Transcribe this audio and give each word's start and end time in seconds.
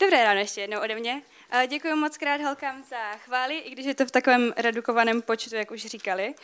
Dobré 0.00 0.24
ráno 0.24 0.40
ještě 0.40 0.60
jednou 0.60 0.80
ode 0.80 0.94
mě. 0.94 1.22
Děkuji 1.66 1.94
moc 1.94 2.16
krát 2.16 2.40
holkám 2.40 2.84
za 2.84 3.12
chvály, 3.16 3.58
i 3.58 3.70
když 3.70 3.86
je 3.86 3.94
to 3.94 4.06
v 4.06 4.10
takovém 4.10 4.52
redukovaném 4.56 5.22
počtu, 5.22 5.56
jak 5.56 5.70
už 5.70 5.86
říkali. 5.86 6.34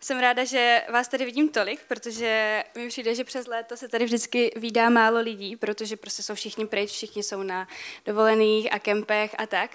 Jsem 0.00 0.18
ráda, 0.18 0.44
že 0.44 0.82
vás 0.88 1.08
tady 1.08 1.24
vidím 1.24 1.48
tolik, 1.48 1.80
protože 1.88 2.64
mi 2.76 2.88
přijde, 2.88 3.14
že 3.14 3.24
přes 3.24 3.46
léto 3.46 3.76
se 3.76 3.88
tady 3.88 4.04
vždycky 4.04 4.52
vydá 4.56 4.90
málo 4.90 5.20
lidí, 5.20 5.56
protože 5.56 5.96
prostě 5.96 6.22
jsou 6.22 6.34
všichni 6.34 6.66
pryč, 6.66 6.90
všichni 6.90 7.22
jsou 7.22 7.42
na 7.42 7.68
dovolených 8.04 8.72
a 8.72 8.78
kempech 8.78 9.34
a 9.38 9.46
tak. 9.46 9.70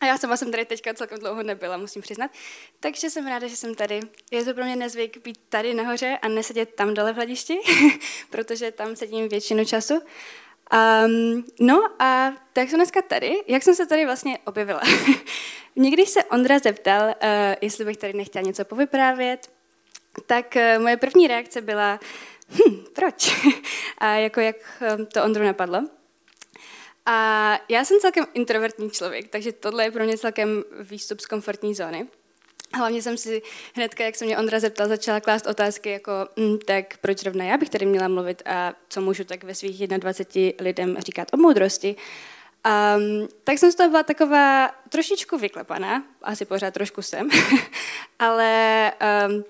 A 0.00 0.06
já 0.06 0.18
sama 0.18 0.36
jsem 0.36 0.50
tady 0.50 0.64
teďka 0.64 0.94
celkem 0.94 1.18
dlouho 1.18 1.42
nebyla, 1.42 1.76
musím 1.76 2.02
přiznat. 2.02 2.30
Takže 2.80 3.10
jsem 3.10 3.26
ráda, 3.26 3.46
že 3.46 3.56
jsem 3.56 3.74
tady. 3.74 4.00
Je 4.30 4.44
to 4.44 4.54
pro 4.54 4.64
mě 4.64 4.76
nezvyk 4.76 5.22
být 5.22 5.38
tady 5.48 5.74
nahoře 5.74 6.18
a 6.22 6.28
nesedět 6.28 6.74
tam 6.74 6.94
dole 6.94 7.12
v 7.12 7.16
hledišti, 7.16 7.58
protože 8.30 8.70
tam 8.70 8.96
sedím 8.96 9.28
většinu 9.28 9.64
času. 9.64 10.02
Um, 10.72 11.44
no 11.60 11.88
a 11.98 12.32
tak 12.52 12.70
jsem 12.70 12.78
dneska 12.78 13.02
tady. 13.02 13.42
Jak 13.46 13.62
jsem 13.62 13.74
se 13.74 13.86
tady 13.86 14.06
vlastně 14.06 14.38
objevila? 14.44 14.80
Někdy 15.76 16.06
se 16.06 16.24
Ondra 16.24 16.58
zeptal, 16.58 17.06
uh, 17.06 17.12
jestli 17.60 17.84
bych 17.84 17.96
tady 17.96 18.12
nechtěla 18.12 18.42
něco 18.42 18.64
povyprávět, 18.64 19.50
tak 20.26 20.56
uh, 20.56 20.82
moje 20.82 20.96
první 20.96 21.28
reakce 21.28 21.60
byla, 21.60 22.00
hm, 22.50 22.84
proč? 22.92 23.46
a 23.98 24.14
jako 24.14 24.40
jak 24.40 24.56
um, 24.98 25.06
to 25.06 25.24
Ondru 25.24 25.44
napadlo. 25.44 25.82
A 27.06 27.58
já 27.68 27.84
jsem 27.84 28.00
celkem 28.00 28.26
introvertní 28.34 28.90
člověk, 28.90 29.28
takže 29.28 29.52
tohle 29.52 29.84
je 29.84 29.90
pro 29.90 30.04
mě 30.04 30.18
celkem 30.18 30.64
výstup 30.80 31.20
z 31.20 31.26
komfortní 31.26 31.74
zóny. 31.74 32.08
Hlavně 32.76 33.02
jsem 33.02 33.16
si 33.16 33.42
hnedka, 33.74 34.04
jak 34.04 34.16
se 34.16 34.24
mě 34.24 34.38
Ondra 34.38 34.60
zeptal, 34.60 34.88
začala 34.88 35.20
klást 35.20 35.46
otázky 35.46 35.90
jako, 35.90 36.12
hm, 36.40 36.58
tak 36.66 36.98
proč 37.00 37.18
zrovna 37.18 37.44
já 37.44 37.56
bych 37.56 37.70
tady 37.70 37.86
měla 37.86 38.08
mluvit 38.08 38.42
a 38.46 38.74
co 38.88 39.00
můžu 39.00 39.24
tak 39.24 39.44
ve 39.44 39.54
svých 39.54 39.88
21 39.88 40.64
lidem 40.64 40.96
říkat 40.98 41.28
o 41.32 41.36
moudrosti. 41.36 41.96
Um, 42.96 43.28
tak 43.44 43.58
jsem 43.58 43.72
z 43.72 43.74
toho 43.74 43.90
byla 43.90 44.02
taková 44.02 44.70
trošičku 44.88 45.38
vyklepaná, 45.38 46.04
asi 46.22 46.44
pořád 46.44 46.74
trošku 46.74 47.02
jsem, 47.02 47.28
ale 48.18 48.92
um, 49.28 49.44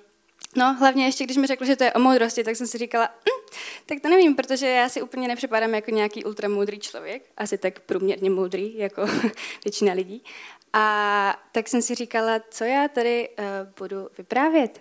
no 0.56 0.74
hlavně 0.74 1.04
ještě, 1.04 1.24
když 1.24 1.36
mi 1.36 1.46
řekl, 1.46 1.64
že 1.64 1.76
to 1.76 1.84
je 1.84 1.92
o 1.92 1.98
moudrosti, 1.98 2.44
tak 2.44 2.56
jsem 2.56 2.66
si 2.66 2.78
říkala, 2.78 3.04
hm, 3.06 3.56
tak 3.86 4.00
to 4.00 4.08
nevím, 4.08 4.34
protože 4.34 4.68
já 4.68 4.88
si 4.88 5.02
úplně 5.02 5.28
nepřipadám 5.28 5.74
jako 5.74 5.90
nějaký 5.90 6.24
ultramoudrý 6.24 6.78
člověk, 6.78 7.22
asi 7.36 7.58
tak 7.58 7.80
průměrně 7.80 8.30
moudrý, 8.30 8.78
jako 8.78 9.06
většina 9.64 9.92
lidí. 9.92 10.24
A 10.72 11.36
tak 11.52 11.68
jsem 11.68 11.82
si 11.82 11.94
říkala, 11.94 12.40
co 12.50 12.64
já 12.64 12.88
tady 12.88 13.28
uh, 13.28 13.44
budu 13.78 14.08
vyprávět. 14.18 14.80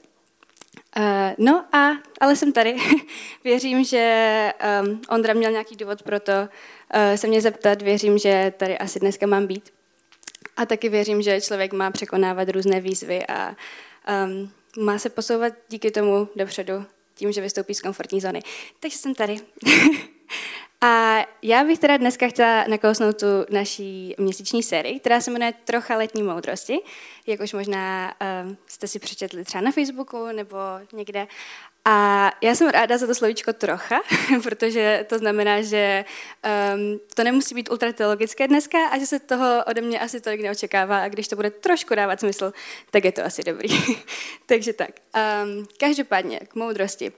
Uh, 0.98 1.04
no 1.38 1.66
a, 1.76 1.92
ale 2.22 2.36
jsem 2.36 2.54
tady. 2.54 2.78
Věřím, 3.44 3.84
že 3.84 4.54
um, 4.84 5.02
Ondra 5.10 5.34
měl 5.34 5.52
nějaký 5.52 5.76
důvod 5.76 6.04
pro 6.04 6.20
to 6.20 6.32
uh, 6.42 7.16
se 7.16 7.28
mě 7.28 7.42
zeptat. 7.42 7.82
Věřím, 7.82 8.18
že 8.18 8.54
tady 8.58 8.78
asi 8.78 9.00
dneska 9.00 9.28
mám 9.28 9.48
být. 9.48 9.74
A 10.58 10.66
taky 10.66 10.90
věřím, 10.90 11.22
že 11.22 11.42
člověk 11.42 11.74
má 11.74 11.92
překonávat 11.92 12.50
různé 12.50 12.80
výzvy 12.80 13.28
a 13.28 13.56
um, 14.26 14.52
má 14.80 15.00
se 15.00 15.10
posouvat 15.10 15.54
díky 15.70 15.92
tomu 15.92 16.30
dopředu 16.36 16.86
tím, 17.16 17.32
že 17.32 17.42
vystoupí 17.42 17.74
z 17.74 17.82
komfortní 17.82 18.22
zóny. 18.22 18.42
Takže 18.80 18.98
jsem 18.98 19.16
tady. 19.16 19.38
A 20.84 21.26
já 21.42 21.64
bych 21.64 21.80
teda 21.80 21.98
dneska 21.98 22.28
chtěla 22.28 22.64
nakousnout 22.68 23.20
tu 23.20 23.26
naší 23.50 24.16
měsíční 24.18 24.64
sérii, 24.64 25.00
která 25.00 25.22
se 25.22 25.32
jmenuje 25.32 25.54
Trocha 25.66 25.98
letní 25.98 26.24
moudrosti, 26.24 26.80
jak 27.28 27.40
už 27.40 27.54
možná 27.54 28.14
uh, 28.46 28.56
jste 28.68 28.88
si 28.88 29.00
přečetli 29.00 29.44
třeba 29.44 29.62
na 29.62 29.72
Facebooku 29.72 30.26
nebo 30.26 30.58
někde. 30.94 31.28
A 31.86 32.32
já 32.42 32.56
jsem 32.56 32.70
ráda 32.70 32.98
za 32.98 33.08
to 33.08 33.16
slovíčko 33.16 33.54
trocha, 33.54 34.02
protože 34.44 35.06
to 35.10 35.18
znamená, 35.18 35.62
že 35.62 36.06
um, 36.76 37.00
to 37.16 37.24
nemusí 37.24 37.56
být 37.56 37.72
ultrateologické 37.72 38.48
dneska 38.48 38.78
a 38.88 38.98
že 38.98 39.06
se 39.06 39.20
toho 39.20 39.64
ode 39.68 39.82
mě 39.82 40.00
asi 40.00 40.22
tolik 40.22 40.42
neočekává 40.42 41.00
a 41.00 41.08
když 41.08 41.28
to 41.28 41.36
bude 41.36 41.50
trošku 41.50 41.96
dávat 41.96 42.20
smysl, 42.20 42.54
tak 42.92 43.06
je 43.06 43.12
to 43.12 43.26
asi 43.26 43.44
dobrý. 43.44 43.70
Takže 44.46 44.74
tak, 44.74 44.90
um, 45.46 45.66
každopádně 45.78 46.40
k 46.40 46.56
moudrosti. 46.56 47.12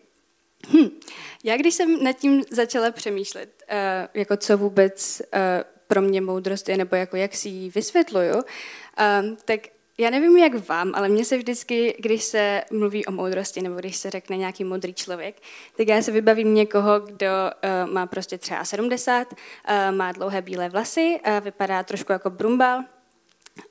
Hm. 0.67 0.99
Já 1.43 1.57
když 1.57 1.75
jsem 1.75 2.03
nad 2.03 2.13
tím 2.13 2.43
začala 2.51 2.91
přemýšlet, 2.91 3.63
uh, 3.71 3.77
jako 4.13 4.37
co 4.37 4.57
vůbec 4.57 5.21
uh, 5.21 5.39
pro 5.87 6.01
mě 6.01 6.21
moudrost 6.21 6.69
je, 6.69 6.77
nebo 6.77 6.95
jako 6.95 7.17
jak 7.17 7.35
si 7.35 7.49
ji 7.49 7.69
vysvětluju, 7.69 8.35
um, 8.35 9.37
tak 9.45 9.59
já 9.97 10.09
nevím, 10.09 10.37
jak 10.37 10.67
vám, 10.67 10.91
ale 10.95 11.09
mně 11.09 11.25
se 11.25 11.37
vždycky, 11.37 11.95
když 11.99 12.23
se 12.23 12.63
mluví 12.71 13.05
o 13.05 13.11
moudrosti, 13.11 13.61
nebo 13.61 13.75
když 13.75 13.95
se 13.95 14.09
řekne 14.09 14.37
nějaký 14.37 14.63
moudrý 14.63 14.93
člověk, 14.93 15.35
tak 15.77 15.87
já 15.87 16.01
se 16.01 16.11
vybavím 16.11 16.53
někoho, 16.53 16.99
kdo 16.99 17.27
uh, 17.27 17.91
má 17.93 18.05
prostě 18.05 18.37
třeba 18.37 18.65
70, 18.65 19.33
uh, 19.33 19.95
má 19.95 20.11
dlouhé 20.11 20.41
bílé 20.41 20.69
vlasy, 20.69 21.19
uh, 21.27 21.43
vypadá 21.43 21.83
trošku 21.83 22.11
jako 22.11 22.29
brumbal, 22.29 22.83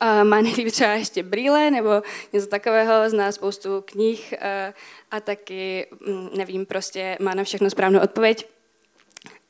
a 0.01 0.25
má 0.25 0.41
nejlíp 0.43 0.73
třeba 0.73 0.91
ještě 0.91 1.23
brýle 1.23 1.71
nebo 1.71 2.03
něco 2.33 2.47
takového, 2.47 3.11
zná 3.11 3.33
spoustu 3.33 3.85
knih 3.85 4.35
a, 4.43 4.75
a 5.11 5.21
taky, 5.21 5.87
mm, 6.07 6.29
nevím, 6.37 6.67
prostě 6.67 7.17
má 7.21 7.35
na 7.35 7.45
všechno 7.45 7.71
správnou 7.71 8.01
odpověď 8.01 8.49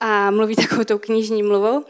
a 0.01 0.31
mluví 0.31 0.57
takovou 0.57 0.85
tou 0.85 0.99
knižní 0.99 1.43
mluvou. 1.43 1.85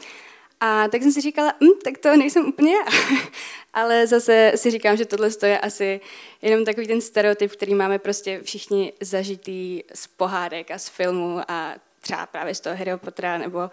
A 0.64 0.88
tak 0.88 1.02
jsem 1.02 1.12
si 1.12 1.20
říkala, 1.20 1.54
hm, 1.60 1.78
tak 1.84 1.98
to 1.98 2.16
nejsem 2.16 2.48
úplně 2.48 2.74
já. 2.74 2.84
Ale 3.74 4.06
zase 4.06 4.52
si 4.54 4.70
říkám, 4.70 4.96
že 4.96 5.04
tohle 5.04 5.30
je 5.42 5.58
asi 5.58 6.00
jenom 6.42 6.64
takový 6.64 6.86
ten 6.86 7.00
stereotyp, 7.00 7.52
který 7.52 7.74
máme 7.74 7.98
prostě 7.98 8.40
všichni 8.42 8.92
zažitý 9.00 9.82
z 9.94 10.06
pohádek 10.06 10.70
a 10.70 10.78
z 10.78 10.88
filmů 10.88 11.40
a 11.48 11.74
třeba 12.00 12.26
právě 12.26 12.54
z 12.54 12.60
toho 12.60 12.76
Harry 12.76 12.96
Pottera 12.96 13.38
nebo 13.38 13.70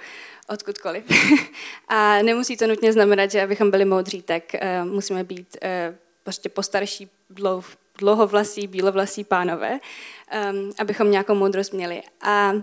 odkudkoliv. 0.50 1.04
a 1.88 2.22
nemusí 2.22 2.58
to 2.58 2.68
nutně 2.68 2.94
znamenat, 2.94 3.32
že 3.32 3.44
abychom 3.44 3.72
byli 3.72 3.86
moudří, 3.86 4.22
tak 4.22 4.44
uh, 4.54 4.92
musíme 4.92 5.24
být 5.24 5.58
uh, 5.64 5.96
prostě 6.24 6.50
postarší, 6.50 7.10
dlouho, 7.30 7.64
dlouhovlasí, 7.98 8.68
bílovlasí 8.68 9.24
pánové, 9.24 9.80
um, 10.52 10.72
abychom 10.80 11.12
nějakou 11.12 11.36
moudrost 11.36 11.74
měli. 11.74 12.02
A 12.22 12.54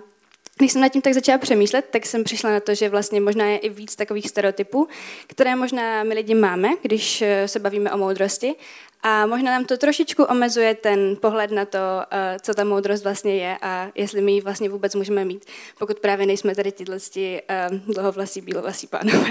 když 0.58 0.72
jsem 0.72 0.82
nad 0.82 0.88
tím 0.88 1.02
tak 1.02 1.14
začala 1.14 1.38
přemýšlet, 1.38 1.86
tak 1.90 2.06
jsem 2.06 2.24
přišla 2.24 2.50
na 2.50 2.60
to, 2.60 2.74
že 2.74 2.88
vlastně 2.88 3.20
možná 3.20 3.46
je 3.46 3.58
i 3.58 3.68
víc 3.68 3.96
takových 3.96 4.28
stereotypů, 4.28 4.88
které 5.26 5.56
možná 5.56 6.02
my 6.04 6.14
lidi 6.14 6.34
máme, 6.34 6.68
když 6.82 7.22
eh, 7.22 7.48
se 7.48 7.58
bavíme 7.58 7.92
o 7.92 7.98
moudrosti. 7.98 8.54
A 9.02 9.26
možná 9.26 9.50
nám 9.50 9.64
to 9.64 9.76
trošičku 9.76 10.24
omezuje 10.24 10.74
ten 10.74 11.16
pohled 11.16 11.50
na 11.50 11.64
to, 11.64 11.78
eh, 12.10 12.36
co 12.42 12.54
ta 12.54 12.64
moudrost 12.64 13.04
vlastně 13.04 13.36
je 13.36 13.58
a 13.62 13.88
jestli 13.94 14.20
my 14.20 14.32
ji 14.32 14.40
vlastně 14.40 14.68
vůbec 14.68 14.94
můžeme 14.94 15.24
mít, 15.24 15.44
pokud 15.78 16.00
právě 16.00 16.26
nejsme 16.26 16.54
tady 16.54 16.72
tyhle 16.72 16.98
eh, 17.16 17.68
dlouhovlasí, 17.70 18.40
bílovlasí 18.40 18.86
pánové. 18.86 19.30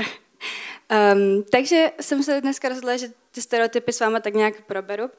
Um, 1.14 1.44
takže 1.52 1.92
jsem 2.02 2.24
se 2.24 2.42
dneska 2.42 2.70
rozhodla, 2.70 2.98
že 2.98 3.08
ty 3.32 3.42
stereotypy 3.42 3.94
s 3.94 4.00
váma 4.00 4.20
tak 4.20 4.34
nějak 4.34 4.62
proberu. 4.62 5.10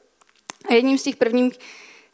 A 0.69 0.73
jedním 0.73 0.97
z 0.97 1.03
těch 1.03 1.15
prvních 1.15 1.59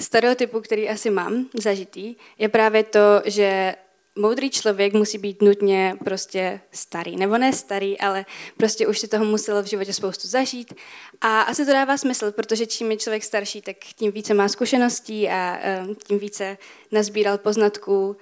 stereotypů, 0.01 0.61
který 0.61 0.89
asi 0.89 1.09
mám 1.09 1.49
zažitý, 1.53 2.15
je 2.37 2.49
právě 2.49 2.83
to, 2.83 3.21
že 3.25 3.75
moudrý 4.15 4.49
člověk 4.49 4.93
musí 4.93 5.17
být 5.17 5.41
nutně 5.41 5.95
prostě 6.03 6.61
starý. 6.71 7.17
Nebo 7.17 7.37
ne 7.37 7.53
starý, 7.53 7.99
ale 7.99 8.25
prostě 8.57 8.87
už 8.87 8.99
si 8.99 9.07
toho 9.07 9.25
musel 9.25 9.63
v 9.63 9.65
životě 9.65 9.93
spoustu 9.93 10.27
zažít. 10.27 10.73
A 11.21 11.41
asi 11.41 11.65
to 11.65 11.71
dává 11.71 11.97
smysl, 11.97 12.31
protože 12.31 12.65
čím 12.65 12.91
je 12.91 12.97
člověk 12.97 13.23
starší, 13.23 13.61
tak 13.61 13.77
tím 13.77 14.11
více 14.11 14.33
má 14.33 14.47
zkušeností 14.47 15.29
a 15.29 15.59
um, 15.85 15.95
tím 15.95 16.19
více 16.19 16.57
nazbíral 16.91 17.37
poznatků 17.37 18.07
uh, 18.07 18.15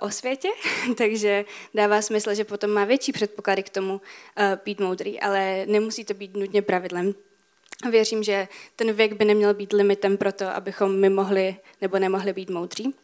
o 0.00 0.10
světě, 0.10 0.48
takže 0.98 1.44
dává 1.74 2.02
smysl, 2.02 2.34
že 2.34 2.44
potom 2.44 2.70
má 2.70 2.84
větší 2.84 3.12
předpoklady 3.12 3.62
k 3.62 3.70
tomu 3.70 3.92
uh, 3.94 4.00
být 4.64 4.80
moudrý, 4.80 5.20
ale 5.20 5.66
nemusí 5.66 6.04
to 6.04 6.14
být 6.14 6.36
nutně 6.36 6.62
pravidlem. 6.62 7.14
Věřím, 7.90 8.22
že 8.22 8.48
ten 8.76 8.92
věk 8.92 9.12
by 9.12 9.24
neměl 9.24 9.54
být 9.54 9.72
limitem 9.72 10.16
pro 10.16 10.32
to, 10.32 10.46
abychom 10.46 11.00
my 11.00 11.10
mohli 11.10 11.56
nebo 11.80 11.98
nemohli 11.98 12.32
být 12.32 12.50
moudří. 12.50 12.94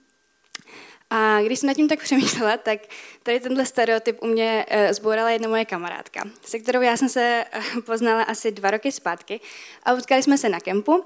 A 1.11 1.43
když 1.43 1.59
jsem 1.59 1.67
nad 1.67 1.75
tím 1.75 1.89
tak 1.89 1.99
přemýšlela, 2.03 2.57
tak 2.57 2.81
tady 3.23 3.41
tenhle 3.41 3.67
stereotyp 3.67 4.23
u 4.23 4.27
mě 4.27 4.67
uh, 4.71 4.93
zbourala 4.93 5.31
jedna 5.31 5.49
moje 5.49 5.65
kamarádka, 5.65 6.29
se 6.43 6.59
kterou 6.59 6.81
já 6.81 6.97
jsem 6.97 7.09
se 7.09 7.45
uh, 7.57 7.81
poznala 7.81 8.23
asi 8.23 8.53
dva 8.53 8.71
roky 8.71 8.93
zpátky 8.93 9.41
a 9.83 9.93
utkali 9.93 10.23
jsme 10.23 10.39
se 10.39 10.49
na 10.49 10.61
kempu 10.61 11.05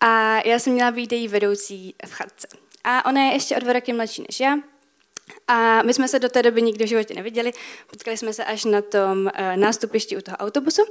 a 0.00 0.40
já 0.48 0.58
jsem 0.58 0.72
měla 0.72 0.90
být 0.90 1.12
její 1.12 1.28
vedoucí 1.28 1.94
v 2.06 2.12
chatce. 2.12 2.48
A 2.84 3.06
ona 3.06 3.22
je 3.22 3.32
ještě 3.32 3.56
o 3.56 3.60
dva 3.60 3.72
roky 3.72 3.92
mladší 3.92 4.22
než 4.28 4.40
já, 4.40 4.58
a 5.48 5.82
my 5.82 5.94
jsme 5.94 6.08
se 6.08 6.18
do 6.18 6.28
té 6.28 6.42
doby 6.42 6.62
nikdy 6.62 6.84
v 6.84 6.88
životě 6.88 7.14
neviděli, 7.14 7.52
potkali 7.86 8.16
jsme 8.16 8.32
se 8.32 8.44
až 8.44 8.64
na 8.64 8.82
tom 8.82 9.18
uh, 9.18 9.56
nástupišti 9.56 10.16
u 10.16 10.20
toho 10.20 10.36
autobusu. 10.36 10.82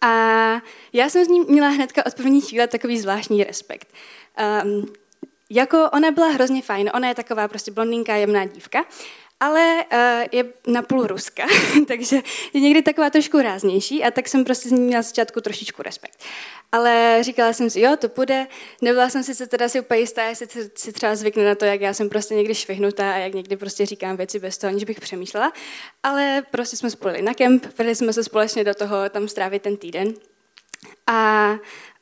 A 0.00 0.62
já 0.92 1.08
jsem 1.08 1.24
z 1.24 1.28
ní 1.28 1.40
měla 1.40 1.68
hnedka 1.68 2.06
od 2.06 2.14
první 2.14 2.40
chvíle 2.40 2.66
takový 2.66 3.00
zvláštní 3.00 3.44
respekt. 3.44 3.88
Um, 4.64 4.86
jako 5.50 5.90
ona 5.92 6.10
byla 6.10 6.28
hrozně 6.28 6.62
fajn, 6.62 6.90
ona 6.94 7.08
je 7.08 7.14
taková 7.14 7.48
prostě 7.48 7.70
blondýnka, 7.70 8.16
jemná 8.16 8.44
dívka. 8.44 8.84
Ale 9.40 9.84
uh, 9.92 10.28
je 10.32 10.44
napůl 10.66 11.06
ruska, 11.06 11.46
takže 11.88 12.16
je 12.52 12.60
někdy 12.60 12.82
taková 12.82 13.10
trošku 13.10 13.42
ráznější 13.42 14.04
a 14.04 14.10
tak 14.10 14.28
jsem 14.28 14.44
prostě 14.44 14.68
z 14.68 14.72
ní 14.72 14.80
měla 14.80 15.02
začátku 15.02 15.40
trošičku 15.40 15.82
respekt. 15.82 16.18
Ale 16.72 17.18
říkala 17.20 17.52
jsem 17.52 17.70
si, 17.70 17.80
jo, 17.80 17.96
to 17.96 18.08
půjde. 18.08 18.46
Nebyla 18.82 19.10
jsem 19.10 19.22
si 19.24 19.46
teda 19.46 19.68
si 19.68 19.80
úplně 19.80 20.00
jistá, 20.00 20.24
jestli 20.24 20.46
si 20.74 20.92
třeba 20.92 21.14
zvykne 21.14 21.44
na 21.44 21.54
to, 21.54 21.64
jak 21.64 21.80
já 21.80 21.94
jsem 21.94 22.08
prostě 22.08 22.34
někdy 22.34 22.54
švihnutá 22.54 23.12
a 23.12 23.16
jak 23.16 23.34
někdy 23.34 23.56
prostě 23.56 23.86
říkám 23.86 24.16
věci 24.16 24.38
bez 24.38 24.58
toho, 24.58 24.70
aniž 24.70 24.84
bych 24.84 25.00
přemýšlela. 25.00 25.52
Ale 26.02 26.42
prostě 26.50 26.76
jsme 26.76 26.90
spojili 26.90 27.22
na 27.22 27.34
kemp, 27.34 27.66
vedli 27.78 27.94
jsme 27.94 28.12
se 28.12 28.24
společně 28.24 28.64
do 28.64 28.74
toho 28.74 29.08
tam 29.10 29.28
strávit 29.28 29.62
ten 29.62 29.76
týden. 29.76 30.14
A 31.06 31.50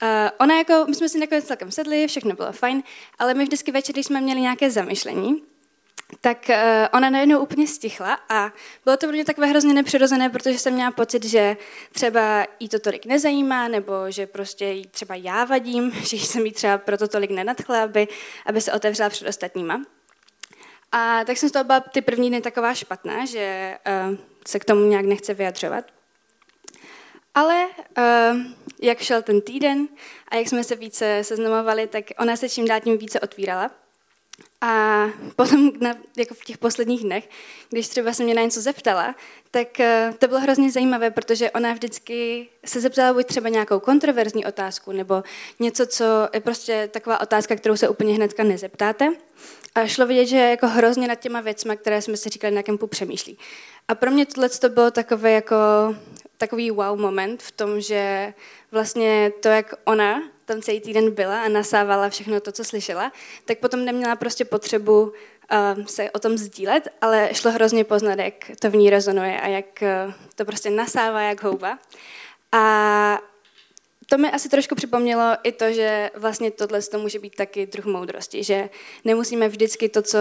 uh, 0.03 0.09
ona 0.39 0.59
jako, 0.59 0.85
my 0.89 0.95
jsme 0.95 1.09
si 1.09 1.19
nakonec 1.19 1.45
celkem 1.45 1.71
sedli, 1.71 2.07
všechno 2.07 2.35
bylo 2.35 2.53
fajn, 2.53 2.83
ale 3.19 3.35
my 3.35 3.45
vždycky 3.45 3.73
večer, 3.73 3.93
když 3.93 4.07
jsme 4.07 4.21
měli 4.21 4.41
nějaké 4.41 4.71
zamyšlení, 4.71 5.43
tak 6.21 6.51
uh, 6.51 6.57
ona 6.93 7.11
najednou 7.11 7.41
úplně 7.41 7.67
stichla 7.67 8.19
a 8.29 8.53
bylo 8.85 8.97
to 8.97 9.07
pro 9.07 9.13
mě 9.13 9.25
takové 9.25 9.47
hrozně 9.47 9.75
nepřirozené, 9.75 10.31
protože 10.31 10.59
jsem 10.59 10.75
měla 10.75 10.91
pocit, 10.91 11.25
že 11.25 11.57
třeba 11.93 12.47
jí 12.61 12.69
to 12.69 12.79
tolik 12.79 13.07
nezajímá, 13.07 13.69
nebo 13.69 13.93
že 14.09 14.27
prostě 14.27 14.65
jí 14.65 14.87
třeba 14.87 15.15
já 15.15 15.45
vadím, 15.45 15.91
že 16.03 16.17
jsem 16.17 16.47
jí 16.47 16.53
třeba 16.53 16.79
proto 16.79 17.09
tolik 17.09 17.31
nenadchla, 17.31 17.83
aby, 17.83 18.09
aby 18.47 18.61
se 18.61 18.73
otevřela 18.73 19.09
před 19.09 19.29
ostatníma. 19.29 19.83
A 20.93 21.25
tak 21.25 21.37
jsem 21.37 21.49
z 21.49 21.53
toho 21.53 21.65
byla 21.65 21.81
ty 21.81 22.03
první 22.03 22.29
dny 22.29 22.41
taková 22.41 22.75
špatná, 22.75 23.25
že 23.25 23.77
uh, 24.11 24.17
se 24.47 24.59
k 24.59 24.65
tomu 24.65 24.81
nějak 24.81 25.05
nechce 25.05 25.35
vyjadřovat. 25.35 25.85
Ale 27.35 27.67
uh, 27.67 28.41
jak 28.83 28.99
šel 28.99 29.23
ten 29.23 29.41
týden 29.41 29.89
a 30.29 30.37
jak 30.37 30.49
jsme 30.49 30.65
se 30.65 30.77
více 30.77 31.19
seznamovali, 31.23 31.87
tak 31.87 32.05
ona 32.19 32.37
se 32.37 32.49
čím 32.49 32.69
dál 32.69 32.81
tím 32.81 32.99
více 32.99 33.21
otvírala. 33.21 33.71
A 34.61 35.07
potom 35.37 35.73
na, 35.81 35.95
jako 36.17 36.35
v 36.35 36.45
těch 36.45 36.59
posledních 36.59 37.03
dnech, 37.03 37.29
když 37.71 37.89
třeba 37.89 38.13
se 38.13 38.25
mě 38.25 38.35
na 38.35 38.43
něco 38.43 38.61
zeptala, 38.61 39.15
tak 39.51 39.69
uh, 39.79 40.15
to 40.15 40.29
bylo 40.29 40.41
hrozně 40.41 40.73
zajímavé, 40.73 41.11
protože 41.11 41.51
ona 41.51 41.73
vždycky 41.73 42.49
se 42.65 42.81
zeptala 42.81 43.13
buď 43.13 43.27
třeba 43.27 43.49
nějakou 43.49 43.81
kontroverzní 43.81 44.47
otázku, 44.47 44.93
nebo 44.93 45.23
něco, 45.61 45.87
co 45.87 46.05
je 46.35 46.41
prostě 46.41 46.89
taková 46.93 47.21
otázka, 47.21 47.57
kterou 47.57 47.77
se 47.77 47.89
úplně 47.89 48.15
hnedka 48.15 48.43
nezeptáte. 48.43 49.09
A 49.75 49.87
šlo 49.87 50.07
vidět, 50.07 50.27
že 50.27 50.37
jako 50.37 50.67
hrozně 50.67 51.09
nad 51.09 51.15
těma 51.15 51.41
věcmi, 51.41 51.77
které 51.77 52.03
jsme 52.03 52.17
si 52.17 52.29
říkali 52.29 52.55
na 52.55 52.63
kempu, 52.63 52.87
přemýšlí. 52.87 53.39
A 53.89 53.95
pro 53.95 54.11
mě 54.11 54.27
tohle 54.27 54.49
to 54.49 54.69
bylo 54.69 54.91
takové 54.91 55.33
jako 55.33 55.57
takový 56.39 56.71
wow 56.71 57.01
moment 57.01 57.43
v 57.43 57.53
tom, 57.53 57.81
že 57.81 58.35
vlastně 58.73 59.33
to, 59.41 59.49
jak 59.49 59.75
ona 59.85 60.23
tam 60.47 60.63
celý 60.63 60.81
týden 60.81 61.11
byla 61.11 61.43
a 61.43 61.49
nasávala 61.49 62.09
všechno 62.09 62.41
to, 62.41 62.53
co 62.53 62.65
slyšela, 62.65 63.13
tak 63.45 63.59
potom 63.59 63.85
neměla 63.85 64.17
prostě 64.17 64.45
potřebu 64.45 65.03
uh, 65.03 65.85
se 65.85 66.11
o 66.11 66.19
tom 66.19 66.39
sdílet, 66.39 66.89
ale 67.01 67.29
šlo 67.33 67.51
hrozně 67.51 67.85
poznat, 67.85 68.19
jak 68.19 68.35
to 68.61 68.71
v 68.71 68.77
ní 68.77 68.91
rezonuje 68.91 69.41
a 69.41 69.49
jak 69.49 69.83
uh, 69.83 70.13
to 70.35 70.45
prostě 70.45 70.71
nasává 70.71 71.23
jak 71.23 71.43
houba. 71.43 71.79
A 72.53 73.19
to 74.09 74.19
mi 74.19 74.31
asi 74.31 74.49
trošku 74.49 74.75
připomnělo 74.75 75.37
i 75.43 75.53
to, 75.53 75.73
že 75.73 76.11
vlastně 76.15 76.51
tohle 76.51 76.83
to 76.83 76.99
může 76.99 77.19
být 77.19 77.35
taky 77.35 77.67
druh 77.67 77.85
moudrosti, 77.85 78.45
že 78.45 78.71
nemusíme 79.05 79.49
vždycky 79.49 79.89
to, 79.89 80.03
co 80.03 80.19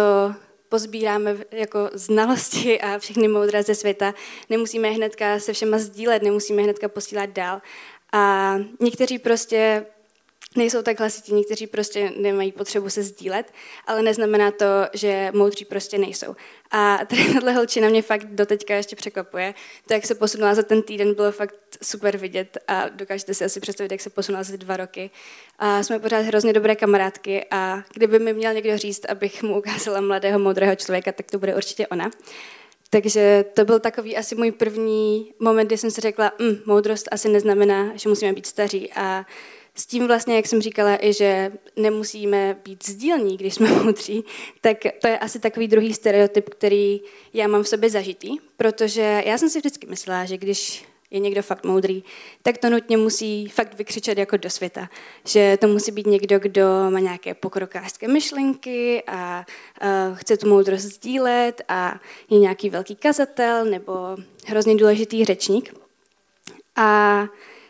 pozbíráme 0.69 1.37
jako 1.51 1.89
znalosti 1.93 2.81
a 2.81 2.99
všechny 2.99 3.27
moudra 3.27 3.61
ze 3.61 3.75
světa, 3.75 4.13
nemusíme 4.49 4.89
hnedka 4.89 5.39
se 5.39 5.53
všema 5.53 5.77
sdílet, 5.77 6.23
nemusíme 6.23 6.61
hnedka 6.61 6.87
posílat 6.87 7.29
dál. 7.29 7.61
A 8.13 8.55
někteří 8.79 9.19
prostě 9.19 9.85
nejsou 10.55 10.81
tak 10.81 10.99
hlasití, 10.99 11.33
někteří 11.33 11.67
prostě 11.67 12.11
nemají 12.17 12.51
potřebu 12.51 12.89
se 12.89 13.03
sdílet, 13.03 13.53
ale 13.87 14.01
neznamená 14.01 14.51
to, 14.51 14.65
že 14.93 15.31
moudří 15.33 15.65
prostě 15.65 15.97
nejsou. 15.97 16.35
A 16.71 16.99
tady 17.07 17.33
tahle 17.33 17.51
holčina 17.53 17.89
mě 17.89 18.01
fakt 18.01 18.25
doteďka 18.25 18.75
ještě 18.75 18.95
překvapuje. 18.95 19.53
To, 19.87 19.93
jak 19.93 20.05
se 20.05 20.15
posunula 20.15 20.55
za 20.55 20.63
ten 20.63 20.81
týden, 20.81 21.13
bylo 21.13 21.31
fakt 21.31 21.55
super 21.83 22.17
vidět 22.17 22.57
a 22.67 22.89
dokážete 22.89 23.33
si 23.33 23.45
asi 23.45 23.59
představit, 23.59 23.91
jak 23.91 24.01
se 24.01 24.09
posunula 24.09 24.43
za 24.43 24.57
dva 24.57 24.77
roky. 24.77 25.09
A 25.59 25.83
jsme 25.83 25.99
pořád 25.99 26.19
hrozně 26.19 26.53
dobré 26.53 26.75
kamarádky 26.75 27.45
a 27.51 27.83
kdyby 27.93 28.19
mi 28.19 28.33
měl 28.33 28.53
někdo 28.53 28.77
říct, 28.77 29.05
abych 29.05 29.43
mu 29.43 29.57
ukázala 29.57 30.01
mladého, 30.01 30.39
moudrého 30.39 30.75
člověka, 30.75 31.11
tak 31.11 31.31
to 31.31 31.39
bude 31.39 31.55
určitě 31.55 31.87
ona. 31.87 32.11
Takže 32.89 33.45
to 33.53 33.65
byl 33.65 33.79
takový 33.79 34.17
asi 34.17 34.35
můj 34.35 34.51
první 34.51 35.33
moment, 35.39 35.67
kdy 35.67 35.77
jsem 35.77 35.91
si 35.91 36.01
řekla, 36.01 36.31
mm, 36.39 36.57
moudrost 36.65 37.07
asi 37.11 37.29
neznamená, 37.29 37.91
že 37.95 38.09
musíme 38.09 38.33
být 38.33 38.45
staří 38.45 38.93
a 38.93 39.25
s 39.75 39.85
tím 39.85 40.07
vlastně, 40.07 40.35
jak 40.35 40.47
jsem 40.47 40.61
říkala, 40.61 41.05
i 41.05 41.13
že 41.13 41.51
nemusíme 41.75 42.57
být 42.65 42.85
sdílní, 42.85 43.37
když 43.37 43.53
jsme 43.53 43.71
moudří, 43.83 44.23
tak 44.61 44.77
to 45.01 45.07
je 45.07 45.19
asi 45.19 45.39
takový 45.39 45.67
druhý 45.67 45.93
stereotyp, 45.93 46.49
který 46.49 47.01
já 47.33 47.47
mám 47.47 47.63
v 47.63 47.67
sobě 47.67 47.89
zažitý, 47.89 48.37
protože 48.57 49.23
já 49.25 49.37
jsem 49.37 49.49
si 49.49 49.59
vždycky 49.59 49.87
myslela, 49.87 50.25
že 50.25 50.37
když 50.37 50.85
je 51.11 51.19
někdo 51.19 51.41
fakt 51.41 51.65
moudrý, 51.65 52.03
tak 52.41 52.57
to 52.57 52.69
nutně 52.69 52.97
musí 52.97 53.47
fakt 53.47 53.73
vykřičet 53.73 54.17
jako 54.17 54.37
do 54.37 54.49
světa. 54.49 54.89
Že 55.25 55.57
to 55.61 55.67
musí 55.67 55.91
být 55.91 56.07
někdo, 56.07 56.39
kdo 56.39 56.63
má 56.89 56.99
nějaké 56.99 57.33
pokrokářské 57.33 58.07
myšlenky 58.07 59.03
a 59.07 59.45
uh, 59.81 60.17
chce 60.17 60.37
tu 60.37 60.49
moudrost 60.49 60.85
sdílet 60.85 61.61
a 61.67 61.99
je 62.29 62.39
nějaký 62.39 62.69
velký 62.69 62.95
kazatel 62.95 63.65
nebo 63.65 63.93
hrozně 64.47 64.75
důležitý 64.75 65.25
řečník. 65.25 65.73
A 66.75 67.23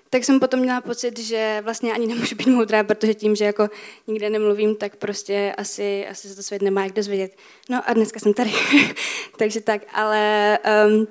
tak 0.10 0.24
jsem 0.24 0.40
potom 0.40 0.60
měla 0.60 0.82
pocit, 0.82 1.20
že 1.20 1.62
vlastně 1.64 1.94
ani 1.94 2.08
nemůžu 2.08 2.36
být 2.36 2.48
moudrá, 2.48 2.84
protože 2.84 3.14
tím, 3.14 3.36
že 3.36 3.46
jako 3.46 3.70
nikde 4.08 4.30
nemluvím, 4.30 4.76
tak 4.76 4.96
prostě 4.96 5.54
asi, 5.58 6.08
asi 6.08 6.30
se 6.30 6.36
to 6.36 6.44
svět 6.44 6.62
nemá 6.62 6.84
jak 6.84 6.94
dozvědět. 6.94 7.38
No 7.70 7.82
a 7.86 7.94
dneska 7.94 8.20
jsem 8.20 8.34
tady. 8.34 8.52
Takže 9.38 9.62
tak, 9.62 9.82
ale 9.94 10.60
um, 10.88 11.08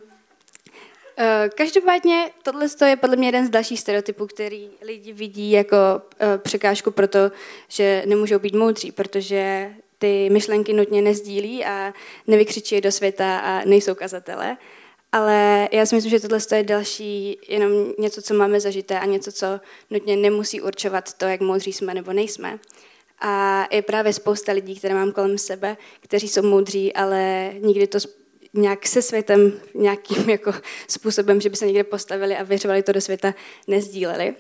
každopádně 1.56 2.30
tohle 2.42 2.66
je 2.86 2.96
podle 2.96 3.16
mě 3.16 3.28
jeden 3.28 3.46
z 3.46 3.50
dalších 3.50 3.80
stereotypů, 3.80 4.26
který 4.26 4.70
lidi 4.82 5.12
vidí 5.12 5.50
jako 5.50 5.76
uh, 5.76 6.38
překážku 6.38 6.90
pro 6.90 7.08
to, 7.08 7.32
že 7.68 8.02
nemůžou 8.06 8.38
být 8.38 8.54
moudří, 8.54 8.92
protože 8.92 9.70
ty 9.98 10.30
myšlenky 10.30 10.72
nutně 10.72 11.02
nezdílí 11.02 11.64
a 11.64 11.94
nevykřičí 12.26 12.80
do 12.80 12.92
světa 12.92 13.38
a 13.38 13.64
nejsou 13.64 13.94
kazatele. 13.94 14.56
Ale 15.14 15.68
já 15.72 15.86
si 15.86 15.94
myslím, 15.94 16.10
že 16.10 16.20
tohle 16.20 16.38
je 16.54 16.62
další 16.62 17.38
jenom 17.48 17.92
něco, 17.98 18.22
co 18.22 18.34
máme 18.34 18.60
zažité 18.60 19.00
a 19.00 19.04
něco, 19.04 19.32
co 19.32 19.46
nutně 19.90 20.16
nemusí 20.16 20.60
určovat 20.60 21.12
to, 21.12 21.24
jak 21.24 21.40
moudří 21.40 21.72
jsme 21.72 21.94
nebo 21.94 22.12
nejsme. 22.12 22.58
A 23.20 23.64
je 23.70 23.82
právě 23.82 24.12
spousta 24.12 24.52
lidí, 24.52 24.76
které 24.76 24.94
mám 24.94 25.12
kolem 25.12 25.38
sebe, 25.38 25.76
kteří 26.00 26.28
jsou 26.28 26.42
moudří, 26.42 26.92
ale 26.92 27.52
nikdy 27.60 27.86
to 27.86 27.98
nějak 28.54 28.86
se 28.86 29.02
světem, 29.02 29.60
nějakým 29.74 30.30
jako 30.30 30.52
způsobem, 30.88 31.40
že 31.40 31.48
by 31.48 31.56
se 31.56 31.66
někde 31.66 31.84
postavili 31.84 32.36
a 32.36 32.42
vyřvali 32.42 32.82
to 32.82 32.92
do 32.92 33.00
světa, 33.00 33.34
nezdíleli. 33.66 34.34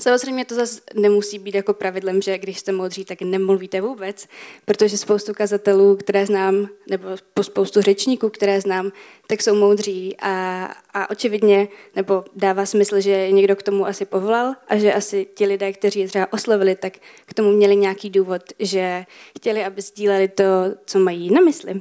Samozřejmě 0.00 0.44
to 0.44 0.54
zase 0.54 0.80
nemusí 0.94 1.38
být 1.38 1.54
jako 1.54 1.74
pravidlem, 1.74 2.22
že 2.22 2.38
když 2.38 2.58
jste 2.58 2.72
modří, 2.72 3.04
tak 3.04 3.22
nemluvíte 3.22 3.80
vůbec, 3.80 4.28
protože 4.64 4.98
spoustu 4.98 5.34
kazatelů, 5.34 5.96
které 5.96 6.26
znám, 6.26 6.68
nebo 6.90 7.08
spoustu 7.42 7.82
řečníků, 7.82 8.28
které 8.28 8.60
znám, 8.60 8.92
tak 9.26 9.42
jsou 9.42 9.54
moudří 9.54 10.16
a, 10.20 10.64
a 10.94 11.10
očividně, 11.10 11.68
nebo 11.96 12.24
dává 12.36 12.66
smysl, 12.66 13.00
že 13.00 13.30
někdo 13.30 13.56
k 13.56 13.62
tomu 13.62 13.86
asi 13.86 14.04
povolal 14.04 14.54
a 14.68 14.76
že 14.76 14.94
asi 14.94 15.26
ti 15.34 15.46
lidé, 15.46 15.72
kteří 15.72 16.00
je 16.00 16.08
třeba 16.08 16.32
oslovili, 16.32 16.74
tak 16.74 16.92
k 17.26 17.34
tomu 17.34 17.52
měli 17.52 17.76
nějaký 17.76 18.10
důvod, 18.10 18.42
že 18.58 19.04
chtěli, 19.38 19.64
aby 19.64 19.82
sdíleli 19.82 20.28
to, 20.28 20.44
co 20.86 20.98
mají 20.98 21.30
na 21.30 21.40
mysli. 21.40 21.80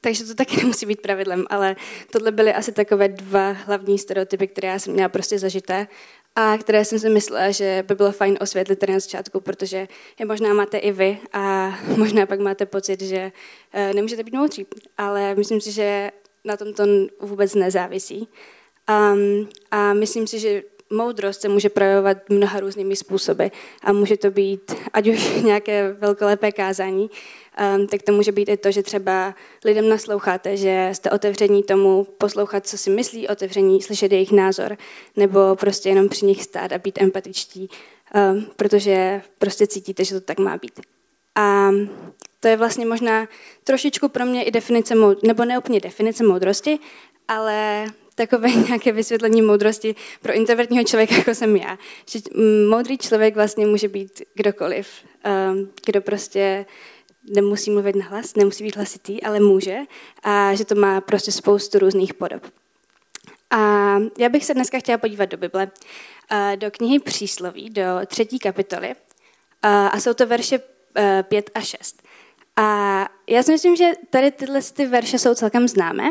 Takže 0.00 0.24
to 0.24 0.34
taky 0.34 0.56
nemusí 0.62 0.86
být 0.86 1.00
pravidlem, 1.00 1.44
ale 1.50 1.76
tohle 2.10 2.32
byly 2.32 2.54
asi 2.54 2.72
takové 2.72 3.08
dva 3.08 3.50
hlavní 3.50 3.98
stereotypy, 3.98 4.46
které 4.46 4.68
já 4.68 4.78
jsem 4.78 4.92
měla 4.92 5.08
prostě 5.08 5.38
zažité 5.38 5.86
a 6.36 6.58
které 6.58 6.84
jsem 6.84 6.98
si 6.98 7.10
myslela, 7.10 7.50
že 7.50 7.84
by 7.88 7.94
bylo 7.94 8.12
fajn 8.12 8.38
osvětlit 8.40 8.78
tady 8.78 8.92
na 8.92 8.98
začátku, 8.98 9.40
protože 9.40 9.88
je 10.18 10.26
možná 10.26 10.54
máte 10.54 10.78
i 10.78 10.92
vy 10.92 11.18
a 11.32 11.74
možná 11.96 12.26
pak 12.26 12.40
máte 12.40 12.66
pocit, 12.66 13.00
že 13.02 13.32
uh, 13.74 13.94
nemůžete 13.94 14.22
být 14.22 14.34
moudří, 14.34 14.66
ale 14.98 15.34
myslím 15.34 15.60
si, 15.60 15.72
že 15.72 16.10
na 16.44 16.56
tom 16.56 16.72
to 16.72 16.84
vůbec 17.20 17.54
nezávisí. 17.54 18.28
Um, 18.90 19.48
a 19.70 19.94
myslím 19.94 20.26
si, 20.26 20.38
že 20.38 20.62
moudrost 20.90 21.40
se 21.40 21.48
může 21.48 21.68
projevovat 21.68 22.16
mnoha 22.28 22.60
různými 22.60 22.96
způsoby 22.96 23.46
a 23.82 23.92
může 23.92 24.16
to 24.16 24.30
být 24.30 24.74
ať 24.92 25.08
už 25.08 25.30
nějaké 25.42 25.92
velkolepé 25.92 26.52
kázání, 26.52 27.10
um, 27.76 27.86
tak 27.86 28.02
to 28.02 28.12
může 28.12 28.32
být 28.32 28.48
i 28.48 28.56
to, 28.56 28.70
že 28.70 28.82
třeba 28.82 29.34
lidem 29.64 29.88
nasloucháte, 29.88 30.56
že 30.56 30.90
jste 30.92 31.10
otevření 31.10 31.62
tomu 31.62 32.04
poslouchat, 32.04 32.66
co 32.66 32.78
si 32.78 32.90
myslí, 32.90 33.28
otevření 33.28 33.82
slyšet 33.82 34.12
jejich 34.12 34.32
názor, 34.32 34.76
nebo 35.16 35.56
prostě 35.56 35.88
jenom 35.88 36.08
při 36.08 36.26
nich 36.26 36.42
stát 36.42 36.72
a 36.72 36.78
být 36.78 37.02
empatičtí, 37.02 37.68
um, 38.14 38.46
protože 38.56 39.22
prostě 39.38 39.66
cítíte, 39.66 40.04
že 40.04 40.14
to 40.14 40.20
tak 40.20 40.38
má 40.38 40.56
být. 40.56 40.80
A 41.34 41.70
to 42.40 42.48
je 42.48 42.56
vlastně 42.56 42.86
možná 42.86 43.28
trošičku 43.64 44.08
pro 44.08 44.26
mě 44.26 44.44
i 44.44 44.50
definice, 44.50 44.94
nebo 45.22 45.44
ne 45.44 45.58
úplně 45.58 45.80
definice 45.80 46.24
moudrosti, 46.24 46.78
ale 47.28 47.86
takové 48.26 48.50
nějaké 48.68 48.92
vysvětlení 48.92 49.42
moudrosti 49.42 49.94
pro 50.22 50.32
introvertního 50.32 50.84
člověka, 50.84 51.14
jako 51.14 51.34
jsem 51.34 51.56
já. 51.56 51.78
Že 52.06 52.18
moudrý 52.68 52.98
člověk 52.98 53.34
vlastně 53.34 53.66
může 53.66 53.88
být 53.88 54.22
kdokoliv, 54.34 54.88
um, 55.52 55.70
kdo 55.86 56.00
prostě 56.00 56.66
nemusí 57.34 57.70
mluvit 57.70 57.96
na 57.96 58.04
hlas, 58.04 58.34
nemusí 58.36 58.64
být 58.64 58.76
hlasitý, 58.76 59.22
ale 59.22 59.40
může 59.40 59.78
a 60.22 60.54
že 60.54 60.64
to 60.64 60.74
má 60.74 61.00
prostě 61.00 61.32
spoustu 61.32 61.78
různých 61.78 62.14
podob. 62.14 62.42
A 63.50 63.96
já 64.18 64.28
bych 64.28 64.44
se 64.44 64.54
dneska 64.54 64.78
chtěla 64.78 64.98
podívat 64.98 65.24
do 65.24 65.36
Bible, 65.36 65.70
do 66.56 66.70
knihy 66.70 66.98
Přísloví, 66.98 67.70
do 67.70 67.82
třetí 68.06 68.38
kapitoly. 68.38 68.94
A 69.62 70.00
jsou 70.00 70.14
to 70.14 70.26
verše 70.26 70.60
5 71.22 71.50
a 71.54 71.60
6. 71.60 72.02
A 72.56 73.08
já 73.26 73.42
si 73.42 73.52
myslím, 73.52 73.76
že 73.76 73.90
tady 74.10 74.30
tyhle 74.30 74.60
ty 74.62 74.86
verše 74.86 75.18
jsou 75.18 75.34
celkem 75.34 75.68
známé. 75.68 76.10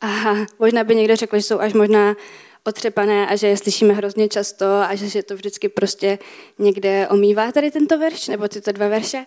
A 0.00 0.34
možná 0.58 0.84
by 0.84 0.94
někdo 0.94 1.16
řekl, 1.16 1.36
že 1.36 1.42
jsou 1.42 1.60
až 1.60 1.72
možná 1.72 2.16
otřepané 2.64 3.26
a 3.26 3.36
že 3.36 3.46
je 3.46 3.56
slyšíme 3.56 3.94
hrozně 3.94 4.28
často 4.28 4.66
a 4.66 4.94
že 4.94 5.22
to 5.22 5.34
vždycky 5.34 5.68
prostě 5.68 6.18
někde 6.58 7.08
omývá 7.08 7.52
tady 7.52 7.70
tento 7.70 7.98
verš, 7.98 8.28
nebo 8.28 8.48
tyto 8.48 8.72
dva 8.72 8.88
verše. 8.88 9.26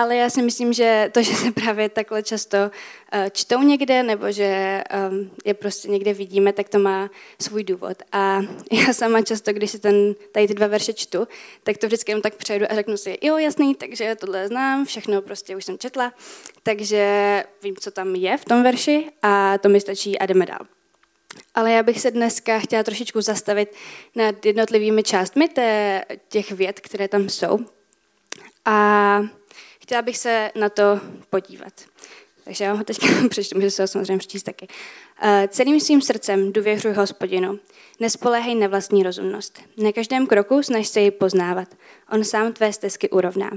Ale 0.00 0.16
já 0.16 0.30
si 0.30 0.42
myslím, 0.42 0.72
že 0.72 1.10
to, 1.12 1.22
že 1.22 1.34
se 1.34 1.52
právě 1.52 1.88
takhle 1.88 2.22
často 2.22 2.56
uh, 2.58 3.28
čtou 3.32 3.62
někde, 3.62 4.02
nebo 4.02 4.32
že 4.32 4.82
um, 5.10 5.30
je 5.44 5.54
prostě 5.54 5.88
někde 5.88 6.14
vidíme, 6.14 6.52
tak 6.52 6.68
to 6.68 6.78
má 6.78 7.10
svůj 7.42 7.64
důvod. 7.64 8.02
A 8.12 8.40
já 8.72 8.92
sama 8.92 9.22
často, 9.22 9.52
když 9.52 9.70
si 9.70 9.78
ten, 9.78 10.14
tady 10.32 10.48
ty 10.48 10.54
dva 10.54 10.66
verše 10.66 10.92
čtu, 10.92 11.28
tak 11.62 11.78
to 11.78 11.86
vždycky 11.86 12.10
jenom 12.10 12.22
tak 12.22 12.34
přejdu 12.34 12.66
a 12.70 12.74
řeknu 12.74 12.96
si, 12.96 13.18
jo, 13.22 13.36
jasný, 13.36 13.74
takže 13.74 14.16
tohle 14.20 14.48
znám, 14.48 14.84
všechno 14.84 15.22
prostě 15.22 15.56
už 15.56 15.64
jsem 15.64 15.78
četla, 15.78 16.12
takže 16.62 17.44
vím, 17.62 17.76
co 17.76 17.90
tam 17.90 18.14
je 18.14 18.36
v 18.36 18.44
tom 18.44 18.62
verši 18.62 19.08
a 19.22 19.58
to 19.58 19.68
mi 19.68 19.80
stačí 19.80 20.18
a 20.18 20.26
jdeme 20.26 20.46
dál. 20.46 20.66
Ale 21.54 21.72
já 21.72 21.82
bych 21.82 22.00
se 22.00 22.10
dneska 22.10 22.58
chtěla 22.58 22.82
trošičku 22.82 23.20
zastavit 23.20 23.74
nad 24.14 24.46
jednotlivými 24.46 25.02
částmi 25.02 25.48
těch 26.28 26.52
věd, 26.52 26.80
které 26.80 27.08
tam 27.08 27.28
jsou. 27.28 27.58
A 28.64 29.20
chtěla 29.90 30.02
bych 30.02 30.18
se 30.18 30.50
na 30.54 30.68
to 30.68 31.00
podívat. 31.30 31.72
Takže 32.44 32.64
já 32.64 32.72
ho 32.72 32.84
teďka 32.84 33.06
přečtu, 33.28 33.56
můžu 33.56 33.70
se 33.70 33.82
ho 33.82 33.88
samozřejmě 33.88 34.18
přečíst 34.18 34.42
taky. 34.42 34.68
Uh, 35.22 35.28
celým 35.48 35.80
svým 35.80 36.02
srdcem 36.02 36.52
důvěřuj 36.52 36.92
hospodinu. 36.92 37.58
Nespolehej 38.00 38.54
na 38.54 38.66
vlastní 38.66 39.02
rozumnost. 39.02 39.58
Na 39.76 39.92
každém 39.92 40.26
kroku 40.26 40.62
snaž 40.62 40.88
se 40.88 41.00
ji 41.00 41.10
poznávat. 41.10 41.68
On 42.12 42.24
sám 42.24 42.52
tvé 42.52 42.72
stezky 42.72 43.10
urovná. 43.10 43.50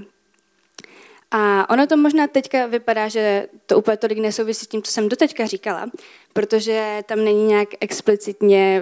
A 1.32 1.70
ono 1.70 1.88
to 1.88 1.98
možná 1.98 2.28
teďka 2.28 2.66
vypadá, 2.66 3.08
že 3.08 3.48
to 3.66 3.78
úplně 3.78 3.98
tolik 3.98 4.18
nesouvisí 4.18 4.66
s 4.66 4.68
tím, 4.68 4.84
co 4.84 4.92
jsem 4.92 5.10
doteďka 5.10 5.46
říkala, 5.46 5.90
protože 6.34 7.04
tam 7.06 7.24
není 7.24 7.44
nějak 7.44 7.70
explicitně 7.80 8.82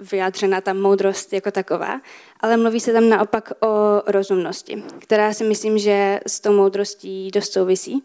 vyjádřena 0.00 0.60
ta 0.60 0.72
moudrost 0.72 1.32
jako 1.32 1.50
taková, 1.50 2.00
ale 2.40 2.56
mluví 2.56 2.80
se 2.80 2.92
tam 2.92 3.08
naopak 3.08 3.52
o 3.60 4.02
rozumnosti, 4.06 4.82
která 4.98 5.32
si 5.32 5.44
myslím, 5.44 5.78
že 5.78 6.20
s 6.26 6.40
tou 6.40 6.52
moudrostí 6.52 7.30
dost 7.30 7.52
souvisí. 7.52 8.04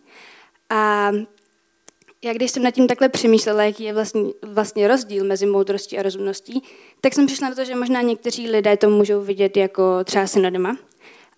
A 0.69 1.11
já 2.23 2.33
když 2.33 2.51
jsem 2.51 2.63
nad 2.63 2.71
tím 2.71 2.87
takhle 2.87 3.09
přemýšlela, 3.09 3.63
jaký 3.63 3.83
je 3.83 3.93
vlastně, 3.93 4.23
vlastně 4.41 4.87
rozdíl 4.87 5.25
mezi 5.25 5.45
moudrostí 5.45 5.97
a 5.97 6.01
rozumností, 6.01 6.63
tak 7.01 7.13
jsem 7.13 7.25
přišla 7.25 7.49
na 7.49 7.55
to, 7.55 7.65
že 7.65 7.75
možná 7.75 8.01
někteří 8.01 8.49
lidé 8.49 8.77
to 8.77 8.89
můžou 8.89 9.21
vidět 9.21 9.57
jako 9.57 10.03
třeba 10.03 10.27
synonyma, 10.27 10.77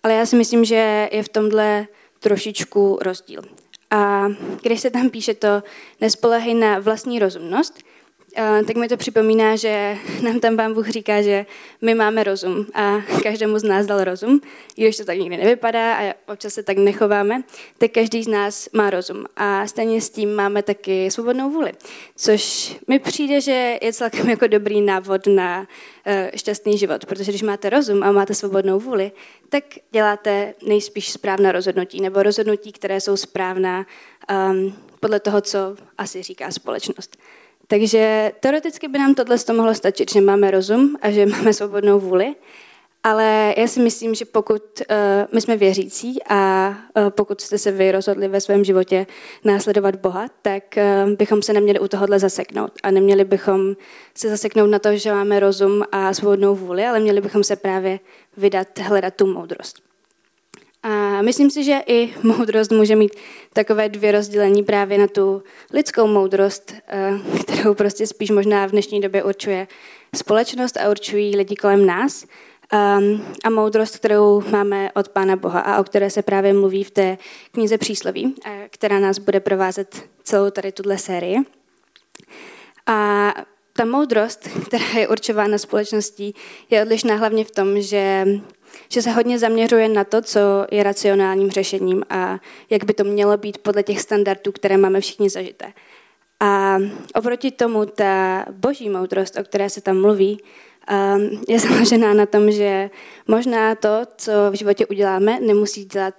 ale 0.02 0.14
já 0.14 0.26
si 0.26 0.36
myslím, 0.36 0.64
že 0.64 1.08
je 1.12 1.22
v 1.22 1.28
tomhle 1.28 1.86
trošičku 2.18 2.98
rozdíl. 3.02 3.42
A 3.90 4.28
když 4.62 4.80
se 4.80 4.90
tam 4.90 5.10
píše 5.10 5.34
to 5.34 5.62
nespolehej 6.00 6.54
na 6.54 6.78
vlastní 6.78 7.18
rozumnost, 7.18 7.78
tak 8.66 8.76
mi 8.76 8.88
to 8.88 8.96
připomíná, 8.96 9.56
že 9.56 9.96
nám 10.22 10.40
tam 10.40 10.56
pán 10.56 10.74
Bůh 10.74 10.88
říká, 10.88 11.22
že 11.22 11.46
my 11.82 11.94
máme 11.94 12.24
rozum 12.24 12.66
a 12.74 12.96
každému 13.22 13.58
z 13.58 13.62
nás 13.62 13.86
dal 13.86 14.04
rozum, 14.04 14.40
i 14.76 14.82
když 14.82 14.96
to 14.96 15.04
tak 15.04 15.18
nikdy 15.18 15.36
nevypadá 15.36 15.94
a 15.94 16.14
občas 16.28 16.54
se 16.54 16.62
tak 16.62 16.78
nechováme, 16.78 17.42
tak 17.78 17.90
každý 17.90 18.22
z 18.22 18.28
nás 18.28 18.68
má 18.72 18.90
rozum. 18.90 19.24
A 19.36 19.66
stejně 19.66 20.00
s 20.00 20.10
tím 20.10 20.34
máme 20.34 20.62
taky 20.62 21.10
svobodnou 21.10 21.50
vůli, 21.50 21.72
což 22.16 22.76
mi 22.88 22.98
přijde, 22.98 23.40
že 23.40 23.78
je 23.82 23.92
celkem 23.92 24.30
jako 24.30 24.46
dobrý 24.46 24.80
návod 24.80 25.26
na 25.26 25.60
uh, 25.60 25.66
šťastný 26.36 26.78
život, 26.78 27.06
protože 27.06 27.32
když 27.32 27.42
máte 27.42 27.70
rozum 27.70 28.02
a 28.02 28.12
máte 28.12 28.34
svobodnou 28.34 28.80
vůli, 28.80 29.12
tak 29.48 29.64
děláte 29.90 30.54
nejspíš 30.66 31.10
správná 31.10 31.52
rozhodnutí 31.52 32.00
nebo 32.00 32.22
rozhodnutí, 32.22 32.72
které 32.72 33.00
jsou 33.00 33.16
správná 33.16 33.86
um, 34.50 34.76
podle 35.00 35.20
toho, 35.20 35.40
co 35.40 35.76
asi 35.98 36.22
říká 36.22 36.50
společnost. 36.50 37.16
Takže 37.70 38.32
teoreticky 38.40 38.88
by 38.88 38.98
nám 38.98 39.14
tohle 39.14 39.36
mohlo 39.52 39.74
stačit, 39.74 40.12
že 40.12 40.20
máme 40.20 40.50
rozum 40.50 40.96
a 41.02 41.10
že 41.10 41.26
máme 41.36 41.52
svobodnou 41.52 42.00
vůli, 42.00 42.34
ale 43.02 43.54
já 43.56 43.66
si 43.66 43.80
myslím, 43.80 44.14
že 44.14 44.24
pokud 44.24 44.62
uh, 44.80 44.96
my 45.34 45.40
jsme 45.40 45.56
věřící 45.56 46.18
a 46.28 46.68
uh, 46.68 47.10
pokud 47.10 47.40
jste 47.40 47.58
se 47.58 47.72
vy 47.72 47.92
rozhodli 47.92 48.28
ve 48.28 48.40
svém 48.40 48.64
životě 48.64 49.06
následovat 49.44 49.96
Boha, 49.96 50.28
tak 50.42 50.62
uh, 50.76 51.12
bychom 51.12 51.42
se 51.42 51.52
neměli 51.52 51.80
u 51.80 51.88
tohohle 51.88 52.18
zaseknout. 52.18 52.72
A 52.82 52.90
neměli 52.90 53.24
bychom 53.24 53.74
se 54.14 54.28
zaseknout 54.28 54.70
na 54.70 54.78
to, 54.78 54.96
že 54.96 55.12
máme 55.12 55.40
rozum 55.40 55.82
a 55.92 56.14
svobodnou 56.14 56.54
vůli, 56.54 56.86
ale 56.86 57.00
měli 57.00 57.20
bychom 57.20 57.44
se 57.44 57.56
právě 57.56 58.00
vydat, 58.36 58.78
hledat 58.78 59.14
tu 59.14 59.26
moudrost. 59.26 59.87
A 60.82 61.22
myslím 61.22 61.50
si, 61.50 61.64
že 61.64 61.80
i 61.86 62.14
moudrost 62.22 62.72
může 62.72 62.96
mít 62.96 63.12
takové 63.52 63.88
dvě 63.88 64.12
rozdělení 64.12 64.62
právě 64.62 64.98
na 64.98 65.06
tu 65.06 65.42
lidskou 65.72 66.06
moudrost, 66.06 66.74
eh, 66.88 67.12
kterou 67.40 67.74
prostě 67.74 68.06
spíš 68.06 68.30
možná 68.30 68.66
v 68.66 68.70
dnešní 68.70 69.00
době 69.00 69.24
určuje 69.24 69.68
společnost 70.16 70.76
a 70.76 70.90
určují 70.90 71.36
lidi 71.36 71.56
kolem 71.56 71.86
nás. 71.86 72.26
Ehm, 72.72 73.24
a 73.44 73.50
moudrost, 73.50 73.96
kterou 73.96 74.42
máme 74.50 74.92
od 74.92 75.08
Pána 75.08 75.36
Boha 75.36 75.60
a 75.60 75.80
o 75.80 75.84
které 75.84 76.10
se 76.10 76.22
právě 76.22 76.52
mluví 76.52 76.84
v 76.84 76.90
té 76.90 77.18
knize 77.52 77.78
Přísloví, 77.78 78.34
eh, 78.46 78.68
která 78.70 78.98
nás 78.98 79.18
bude 79.18 79.40
provázet 79.40 80.08
celou 80.22 80.50
tady 80.50 80.72
tuhle 80.72 80.98
sérii. 80.98 81.38
A 82.86 83.34
ta 83.72 83.84
moudrost, 83.84 84.48
která 84.66 84.98
je 84.98 85.08
určována 85.08 85.58
společností, 85.58 86.34
je 86.70 86.82
odlišná 86.82 87.16
hlavně 87.16 87.44
v 87.44 87.50
tom, 87.50 87.80
že 87.80 88.26
že 88.88 89.02
se 89.02 89.10
hodně 89.10 89.38
zaměřuje 89.38 89.88
na 89.88 90.04
to, 90.04 90.22
co 90.22 90.40
je 90.70 90.82
racionálním 90.82 91.50
řešením 91.50 92.02
a 92.10 92.38
jak 92.70 92.84
by 92.84 92.94
to 92.94 93.04
mělo 93.04 93.36
být 93.36 93.58
podle 93.58 93.82
těch 93.82 94.00
standardů, 94.00 94.52
které 94.52 94.76
máme 94.76 95.00
všichni 95.00 95.30
zažité. 95.30 95.72
A 96.40 96.78
oproti 97.14 97.50
tomu 97.50 97.86
ta 97.86 98.44
boží 98.50 98.88
moudrost, 98.88 99.38
o 99.38 99.42
které 99.42 99.70
se 99.70 99.80
tam 99.80 100.00
mluví, 100.00 100.40
um, 101.16 101.42
je 101.48 101.58
založená 101.68 102.14
na 102.14 102.26
tom, 102.26 102.50
že 102.50 102.90
možná 103.26 103.74
to, 103.74 104.02
co 104.16 104.32
v 104.50 104.54
životě 104.54 104.86
uděláme, 104.86 105.40
nemusí 105.40 105.84
dělat 105.84 106.14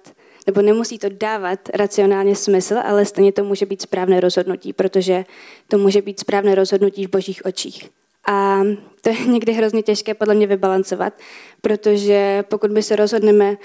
nebo 0.47 0.61
nemusí 0.61 0.99
to 0.99 1.07
dávat 1.09 1.59
racionálně 1.73 2.35
smysl, 2.35 2.75
ale 2.83 3.05
stejně 3.05 3.31
to 3.31 3.43
může 3.43 3.65
být 3.65 3.81
správné 3.81 4.19
rozhodnutí, 4.19 4.73
protože 4.73 5.25
to 5.67 5.77
může 5.77 6.01
být 6.01 6.19
správné 6.19 6.55
rozhodnutí 6.55 7.05
v 7.05 7.09
božích 7.09 7.45
očích. 7.45 7.89
A 8.27 8.61
to 9.01 9.09
je 9.09 9.15
někdy 9.27 9.53
hrozně 9.53 9.81
těžké 9.81 10.13
podle 10.13 10.35
mě 10.35 10.47
vybalancovat, 10.47 11.13
protože 11.61 12.43
pokud 12.47 12.71
my 12.71 12.83
se 12.83 12.95
rozhodneme 12.95 13.57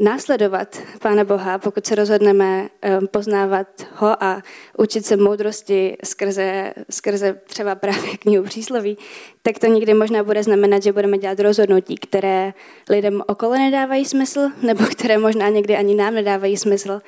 následovat 0.00 0.82
Pána 1.02 1.24
Boha, 1.24 1.58
pokud 1.58 1.86
se 1.86 1.94
rozhodneme 1.94 2.68
um, 3.00 3.08
poznávat 3.08 3.66
ho 3.94 4.22
a 4.24 4.42
učit 4.78 5.06
se 5.06 5.16
moudrosti 5.16 5.96
skrze, 6.04 6.74
skrze 6.90 7.40
třeba 7.46 7.74
právě 7.74 8.16
knihu 8.20 8.44
přísloví, 8.44 8.98
tak 9.42 9.58
to 9.58 9.66
někdy 9.66 9.94
možná 9.94 10.24
bude 10.24 10.42
znamenat, 10.42 10.82
že 10.82 10.92
budeme 10.92 11.18
dělat 11.18 11.40
rozhodnutí, 11.40 11.96
které 11.96 12.52
lidem 12.90 13.22
okolo 13.26 13.54
nedávají 13.54 14.04
smysl, 14.04 14.40
nebo 14.62 14.84
které 14.92 15.18
možná 15.18 15.48
někdy 15.48 15.76
ani 15.76 15.94
nám 15.94 16.14
nedávají 16.14 16.56
smysl 16.56 17.00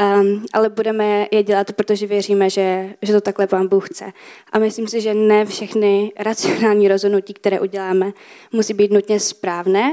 Um, 0.00 0.46
ale 0.52 0.68
budeme 0.68 1.26
je 1.30 1.42
dělat, 1.42 1.72
protože 1.72 2.06
věříme, 2.06 2.50
že, 2.50 2.94
že 3.02 3.12
to 3.12 3.20
takhle 3.20 3.46
pán 3.46 3.68
Bůh 3.68 3.88
chce. 3.88 4.12
A 4.52 4.58
myslím 4.58 4.88
si, 4.88 5.00
že 5.00 5.14
ne 5.14 5.46
všechny 5.46 6.12
racionální 6.18 6.88
rozhodnutí, 6.88 7.34
které 7.34 7.60
uděláme, 7.60 8.12
musí 8.52 8.74
být 8.74 8.90
nutně 8.90 9.20
správné. 9.20 9.92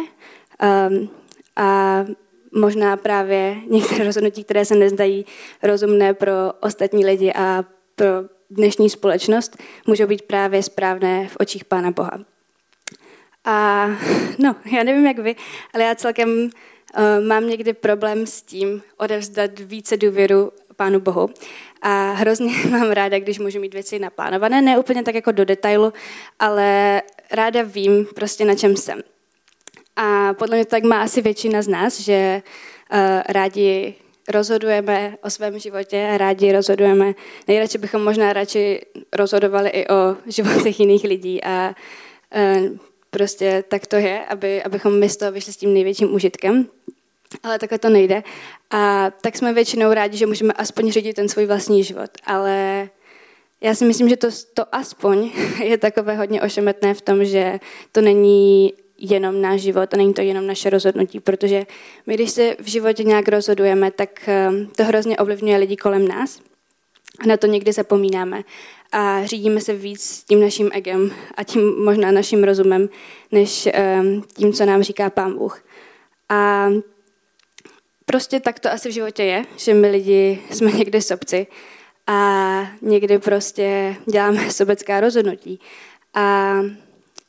Um, 0.90 1.10
a 1.56 2.06
možná 2.52 2.98
právě 2.98 3.56
některé 3.68 4.06
rozhodnutí, 4.06 4.44
které 4.44 4.66
se 4.66 4.76
nezdají 4.76 5.26
rozumné 5.64 6.14
pro 6.14 6.34
ostatní 6.62 7.06
lidi 7.06 7.34
a 7.36 7.64
pro 7.96 8.08
dnešní 8.50 8.90
společnost, 8.90 9.58
můžou 9.88 10.08
být 10.08 10.22
právě 10.22 10.64
správné 10.64 11.28
v 11.28 11.38
očích 11.40 11.66
Pána 11.66 11.92
Boha. 11.92 12.20
A 13.46 13.88
no, 14.40 14.56
já 14.72 14.84
nevím 14.84 15.06
jak 15.06 15.20
vy, 15.20 15.36
ale 15.74 15.84
já 15.84 15.96
celkem 15.96 16.50
mám 17.28 17.48
někdy 17.48 17.74
problém 17.74 18.28
s 18.28 18.42
tím 18.42 18.82
odevzdat 18.98 19.60
více 19.60 19.98
důvěru 19.98 20.52
Pánu 20.78 21.00
Bohu. 21.00 21.30
A 21.82 22.12
hrozně 22.12 22.54
mám 22.70 22.92
ráda, 22.92 23.20
když 23.20 23.40
můžu 23.40 23.60
mít 23.60 23.74
věci 23.74 24.00
naplánované, 24.00 24.62
ne 24.62 24.80
úplně 24.80 25.04
tak 25.04 25.16
jako 25.16 25.32
do 25.32 25.46
detailu, 25.46 25.94
ale 26.40 27.02
ráda 27.32 27.62
vím 27.64 28.06
prostě 28.16 28.46
na 28.46 28.56
čem 28.56 28.78
jsem. 28.78 29.02
A 29.96 30.34
podle 30.34 30.58
mě 30.58 30.66
tak 30.66 30.84
má 30.84 31.02
asi 31.02 31.22
většina 31.22 31.62
z 31.62 31.68
nás, 31.68 32.00
že 32.00 32.42
uh, 32.94 33.22
rádi 33.30 33.96
rozhodujeme 34.28 35.18
o 35.24 35.30
svém 35.30 35.60
životě 35.60 36.10
a 36.14 36.18
rádi 36.18 36.52
rozhodujeme. 36.52 37.14
Nejradši 37.48 37.78
bychom 37.78 38.04
možná 38.04 38.34
radši 38.34 38.82
rozhodovali 39.14 39.70
i 39.70 39.88
o 39.88 40.16
životech 40.26 40.80
jiných 40.80 41.04
lidí 41.04 41.44
a 41.44 41.76
uh, 42.36 42.78
prostě 43.10 43.64
tak 43.68 43.88
to 43.88 43.96
je, 43.96 44.26
aby, 44.26 44.64
abychom 44.64 45.00
my 45.00 45.10
z 45.10 45.18
toho 45.18 45.32
vyšli 45.32 45.54
s 45.54 45.58
tím 45.58 45.74
největším 45.74 46.14
užitkem. 46.14 46.68
ale 47.44 47.60
takhle 47.60 47.80
to 47.80 47.90
nejde. 47.90 48.24
A 48.72 49.12
tak 49.22 49.38
jsme 49.38 49.54
většinou 49.54 49.94
rádi, 49.94 50.18
že 50.18 50.26
můžeme 50.26 50.54
aspoň 50.54 50.92
řídit 50.92 51.14
ten 51.14 51.30
svůj 51.30 51.46
vlastní 51.46 51.84
život, 51.84 52.10
ale 52.26 52.90
já 53.62 53.76
si 53.76 53.86
myslím, 53.86 54.10
že 54.10 54.18
to, 54.18 54.28
to 54.54 54.76
aspoň 54.76 55.32
je 55.64 55.78
takové 55.78 56.16
hodně 56.16 56.42
ošemetné 56.42 56.94
v 56.94 57.02
tom, 57.02 57.26
že 57.26 57.60
to 57.92 58.02
není 58.02 58.74
jenom 58.98 59.42
náš 59.42 59.62
život 59.62 59.94
a 59.94 59.98
není 59.98 60.14
to 60.14 60.22
jenom 60.22 60.48
naše 60.48 60.70
rozhodnutí, 60.70 61.20
protože 61.20 61.66
my, 62.06 62.14
když 62.14 62.32
se 62.32 62.56
v 62.60 62.68
životě 62.68 63.04
nějak 63.04 63.28
rozhodujeme, 63.28 63.92
tak 63.92 64.30
eh, 64.30 64.52
to 64.76 64.84
hrozně 64.84 65.18
ovlivňuje 65.18 65.58
lidi 65.58 65.78
kolem 65.78 66.08
nás 66.08 66.40
a 67.20 67.28
na 67.28 67.38
to 67.38 67.48
někdy 67.48 67.72
zapomínáme 67.72 68.44
a 68.92 69.26
řídíme 69.26 69.62
se 69.62 69.74
víc 69.74 70.24
tím 70.28 70.42
naším 70.42 70.70
egem 70.74 71.12
a 71.36 71.44
tím 71.44 71.84
možná 71.84 72.12
naším 72.12 72.44
rozumem, 72.44 72.90
než 73.32 73.68
eh, 73.74 74.02
tím, 74.36 74.54
co 74.54 74.66
nám 74.66 74.84
říká 74.84 75.10
Pán 75.10 75.38
Bůh. 75.38 75.64
A 76.30 76.70
prostě 78.06 78.40
tak 78.40 78.60
to 78.60 78.72
asi 78.72 78.90
v 78.90 78.94
životě 78.94 79.24
je, 79.24 79.46
že 79.58 79.74
my 79.74 79.90
lidi 79.90 80.42
jsme 80.52 80.72
někdy 80.72 81.02
sobci 81.02 81.48
a 82.08 82.72
někdy 82.82 83.20
prostě 83.20 83.96
děláme 84.06 84.52
sobecká 84.52 85.00
rozhodnutí. 85.00 85.60
A 86.14 86.56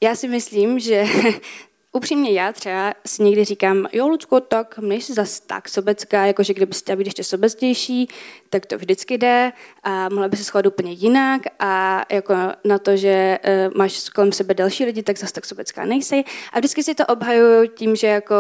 já 0.01 0.15
si 0.15 0.29
myslím, 0.29 0.79
že 0.79 1.05
upřímně 1.99 2.31
já 2.31 2.53
třeba 2.53 2.95
si 3.07 3.23
někdy 3.23 3.45
říkám, 3.45 3.89
jo, 3.93 4.09
Lucko, 4.09 4.41
tak 4.41 4.79
nejsi 4.79 5.15
zas 5.15 5.41
tak 5.41 5.69
sobecká, 5.69 6.27
jakože 6.27 6.55
kdybyste 6.55 6.97
být 6.97 7.07
ještě 7.07 7.25
sobectější, 7.25 8.09
tak 8.51 8.67
to 8.67 8.79
vždycky 8.79 9.19
jde 9.19 9.53
a 9.83 10.09
mohla 10.09 10.29
by 10.29 10.37
se 10.37 10.45
schovat 10.45 10.67
úplně 10.67 10.93
jinak 10.93 11.43
a 11.59 12.05
jako 12.13 12.35
na 12.65 12.79
to, 12.79 12.97
že 12.97 13.39
uh, 13.69 13.77
máš 13.77 14.09
kolem 14.09 14.33
sebe 14.33 14.55
další 14.55 14.85
lidi, 14.85 15.03
tak 15.03 15.19
zase 15.19 15.33
tak 15.33 15.45
sobecká 15.45 15.85
nejsi. 15.85 16.25
A 16.53 16.59
vždycky 16.59 16.83
si 16.83 16.95
to 16.95 17.07
obhajuju 17.07 17.67
tím, 17.67 17.97
že 17.97 18.07
jako 18.07 18.35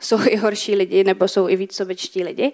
jsou 0.00 0.18
i 0.26 0.36
horší 0.36 0.74
lidi 0.74 1.04
nebo 1.04 1.28
jsou 1.28 1.48
i 1.48 1.56
víc 1.56 1.76
sobečtí 1.76 2.24
lidi 2.24 2.52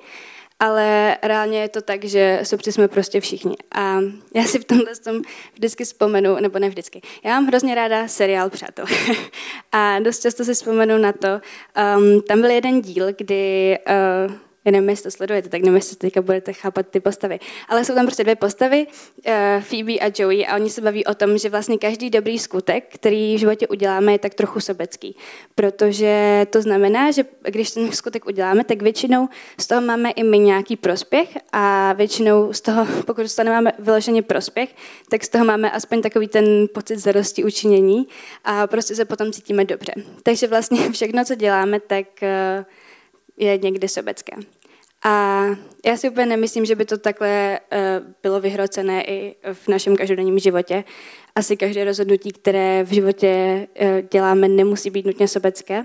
ale 0.63 1.19
reálně 1.23 1.61
je 1.61 1.69
to 1.69 1.83
tak, 1.83 2.05
že 2.05 2.41
sobci 2.43 2.73
jsme 2.73 2.89
prostě 2.89 3.21
všichni. 3.21 3.57
A 3.75 3.99
já 4.35 4.45
si 4.45 4.59
v 4.59 4.65
tomhle 4.65 4.97
tom 5.05 5.23
vždycky 5.55 5.85
vzpomenu, 5.85 6.37
nebo 6.41 6.59
ne 6.59 6.69
vždycky, 6.69 7.01
já 7.25 7.31
mám 7.31 7.47
hrozně 7.47 7.75
ráda 7.75 8.09
seriál 8.09 8.51
Přátel. 8.51 8.85
a 9.73 9.99
dost 9.99 10.23
často 10.23 10.45
si 10.45 10.55
vzpomenu 10.55 10.99
na 10.99 11.13
to, 11.13 11.29
um, 11.99 12.23
tam 12.23 12.41
byl 12.41 12.51
jeden 12.51 12.81
díl, 12.81 13.07
kdy 13.19 13.79
uh, 14.29 14.35
já 14.65 14.73
nevím, 14.73 14.89
jestli 14.89 15.03
to 15.03 15.11
sledujete, 15.11 15.49
tak 15.49 15.61
nevím, 15.61 15.77
jestli 15.77 15.97
teďka 15.97 16.23
budete 16.23 16.53
chápat 16.53 16.87
ty 16.87 17.01
postavy. 17.01 17.41
Ale 17.69 17.85
jsou 17.85 17.95
tam 17.95 18.07
prostě 18.07 18.23
dvě 18.23 18.37
postavy, 18.37 18.87
uh, 18.87 19.63
Phoebe 19.63 19.93
a 19.93 20.13
Joey, 20.19 20.47
a 20.47 20.55
oni 20.55 20.71
se 20.71 20.81
baví 20.81 21.05
o 21.05 21.15
tom, 21.15 21.39
že 21.39 21.49
vlastně 21.49 21.79
každý 21.79 22.11
dobrý 22.11 22.39
skutek, 22.39 22.85
který 22.95 23.37
v 23.37 23.39
životě 23.39 23.69
uděláme, 23.69 24.13
je 24.13 24.19
tak 24.19 24.35
trochu 24.35 24.61
sobecký. 24.61 25.17
Protože 25.55 26.47
to 26.51 26.63
znamená, 26.63 27.11
že 27.11 27.25
když 27.43 27.71
ten 27.71 27.93
skutek 27.93 28.27
uděláme, 28.27 28.65
tak 28.65 28.83
většinou 28.83 29.29
z 29.61 29.67
toho 29.67 29.81
máme 29.81 30.11
i 30.11 30.23
my 30.23 30.39
nějaký 30.39 30.77
prospěch 30.77 31.39
a 31.53 31.93
většinou 31.93 32.53
z 32.53 32.61
toho, 32.61 32.87
pokud 33.07 33.27
z 33.27 33.37
toho 33.37 33.45
nemáme 33.45 33.73
vyloženě 33.79 34.23
prospěch, 34.23 34.75
tak 35.11 35.25
z 35.25 35.29
toho 35.29 35.45
máme 35.45 35.71
aspoň 35.71 36.03
takový 36.03 36.29
ten 36.29 36.67
pocit 36.75 36.99
zarosti 36.99 37.45
učinění 37.45 38.09
a 38.45 38.67
prostě 38.67 38.95
se 38.95 39.05
potom 39.05 39.33
cítíme 39.33 39.65
dobře. 39.65 39.93
Takže 40.23 40.47
vlastně 40.47 40.91
všechno, 40.93 41.25
co 41.25 41.35
děláme, 41.35 41.81
tak 41.81 42.07
uh, 42.23 42.65
je 43.37 43.59
někdy 43.59 43.89
sobecké. 43.89 44.33
A 45.05 45.45
já 45.85 45.97
si 45.97 46.09
úplně 46.09 46.27
nemyslím, 46.27 46.65
že 46.65 46.75
by 46.75 46.85
to 46.85 46.99
takhle 46.99 47.61
uh, 47.73 47.79
bylo 48.23 48.41
vyhrocené 48.41 49.05
i 49.05 49.35
v 49.53 49.69
našem 49.69 49.97
každodenním 49.97 50.39
životě. 50.39 50.85
Asi 51.35 51.57
každé 51.57 51.85
rozhodnutí, 51.85 52.33
které 52.33 52.85
v 52.85 52.93
životě 52.93 53.67
uh, 53.81 53.87
děláme, 54.11 54.49
nemusí 54.49 54.91
být 54.91 55.07
nutně 55.07 55.29
sobecké, 55.29 55.85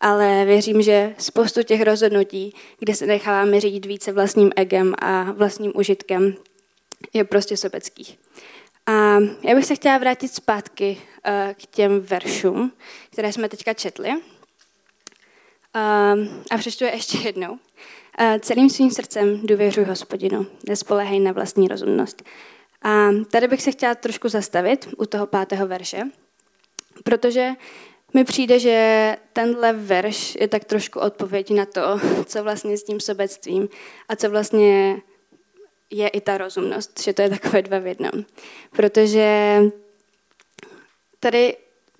ale 0.00 0.44
věřím, 0.44 0.82
že 0.82 1.14
spoustu 1.18 1.62
těch 1.62 1.82
rozhodnutí, 1.82 2.54
kde 2.78 2.94
se 2.94 3.06
necháváme 3.06 3.60
řídit 3.60 3.86
více 3.86 4.12
vlastním 4.12 4.50
egem 4.56 4.94
a 4.98 5.32
vlastním 5.32 5.72
užitkem, 5.74 6.34
je 7.12 7.24
prostě 7.24 7.56
sobeckých. 7.56 8.18
A 8.86 9.18
já 9.42 9.54
bych 9.54 9.64
se 9.64 9.74
chtěla 9.74 9.98
vrátit 9.98 10.34
zpátky 10.34 10.98
uh, 10.98 11.32
k 11.52 11.66
těm 11.66 12.00
veršům, 12.00 12.72
které 13.10 13.32
jsme 13.32 13.48
teďka 13.48 13.74
četli. 13.74 14.10
Uh, 15.76 16.26
a 16.50 16.58
přečtu 16.58 16.84
je 16.84 16.90
ještě 16.90 17.18
jednou. 17.18 17.50
Uh, 17.52 17.58
celým 18.40 18.70
svým 18.70 18.90
srdcem 18.90 19.46
důvěřuji 19.46 19.84
hospodinu, 19.84 20.46
nespolehej 20.68 21.20
na 21.20 21.32
vlastní 21.32 21.68
rozumnost. 21.68 22.22
A 22.82 23.08
tady 23.30 23.48
bych 23.48 23.62
se 23.62 23.72
chtěla 23.72 23.94
trošku 23.94 24.28
zastavit 24.28 24.88
u 24.96 25.06
toho 25.06 25.26
pátého 25.26 25.66
verše, 25.66 26.02
protože 27.04 27.50
mi 28.14 28.24
přijde, 28.24 28.58
že 28.58 29.16
tenhle 29.32 29.72
verš 29.72 30.36
je 30.40 30.48
tak 30.48 30.64
trošku 30.64 31.00
odpověď 31.00 31.50
na 31.50 31.66
to, 31.66 32.00
co 32.24 32.42
vlastně 32.42 32.78
s 32.78 32.84
tím 32.84 33.00
sobectvím 33.00 33.68
a 34.08 34.16
co 34.16 34.30
vlastně 34.30 34.96
je 35.90 36.08
i 36.08 36.20
ta 36.20 36.38
rozumnost, 36.38 37.00
že 37.00 37.12
to 37.12 37.22
je 37.22 37.30
takové 37.30 37.62
dva 37.62 37.78
v 37.78 37.86
jednom. 37.86 38.24
Protože 38.76 39.60
tady 41.20 41.56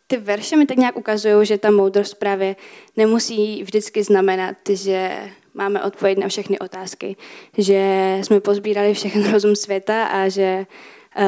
ty 0.08 0.16
verše 0.16 0.56
mi 0.56 0.66
tak 0.66 0.76
nějak 0.76 0.96
ukazují, 0.96 1.46
že 1.46 1.58
ta 1.58 1.70
moudrost 1.70 2.14
právě 2.14 2.56
nemusí 2.96 3.62
vždycky 3.62 4.02
znamenat, 4.02 4.56
že 4.70 5.10
máme 5.54 5.82
odpověď 5.82 6.18
na 6.18 6.28
všechny 6.28 6.58
otázky, 6.58 7.16
že 7.58 8.18
jsme 8.22 8.40
pozbírali 8.40 8.94
všechny 8.94 9.30
rozum 9.32 9.56
světa 9.56 10.04
a 10.04 10.28
že, 10.28 10.66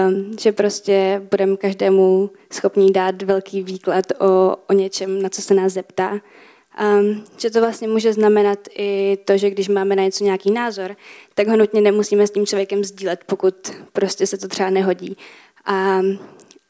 um, 0.09 0.39
že 0.41 0.53
prostě 0.53 1.23
budeme 1.31 1.57
každému 1.57 2.31
schopní 2.53 2.93
dát 2.93 3.23
velký 3.23 3.63
výklad 3.63 4.05
o, 4.21 4.57
o 4.69 4.73
něčem, 4.73 5.23
na 5.23 5.29
co 5.29 5.43
se 5.43 5.55
nás 5.55 5.73
zeptá. 5.73 6.21
Um, 7.01 7.25
že 7.39 7.51
to 7.51 7.61
vlastně 7.61 7.89
může 7.89 8.13
znamenat 8.13 8.59
i 8.79 9.19
to, 9.25 9.37
že 9.37 9.51
když 9.51 9.69
máme 9.69 9.97
na 9.97 10.03
něco 10.03 10.25
nějaký 10.25 10.51
názor, 10.51 10.97
tak 11.35 11.49
ho 11.49 11.57
nutně 11.57 11.81
nemusíme 11.81 12.27
s 12.27 12.31
tím 12.31 12.47
člověkem 12.47 12.85
sdílet, 12.85 13.21
pokud 13.27 13.55
prostě 13.93 14.27
se 14.27 14.39
to 14.39 14.49
třeba 14.49 14.71
nehodí. 14.71 15.17
A 15.65 16.01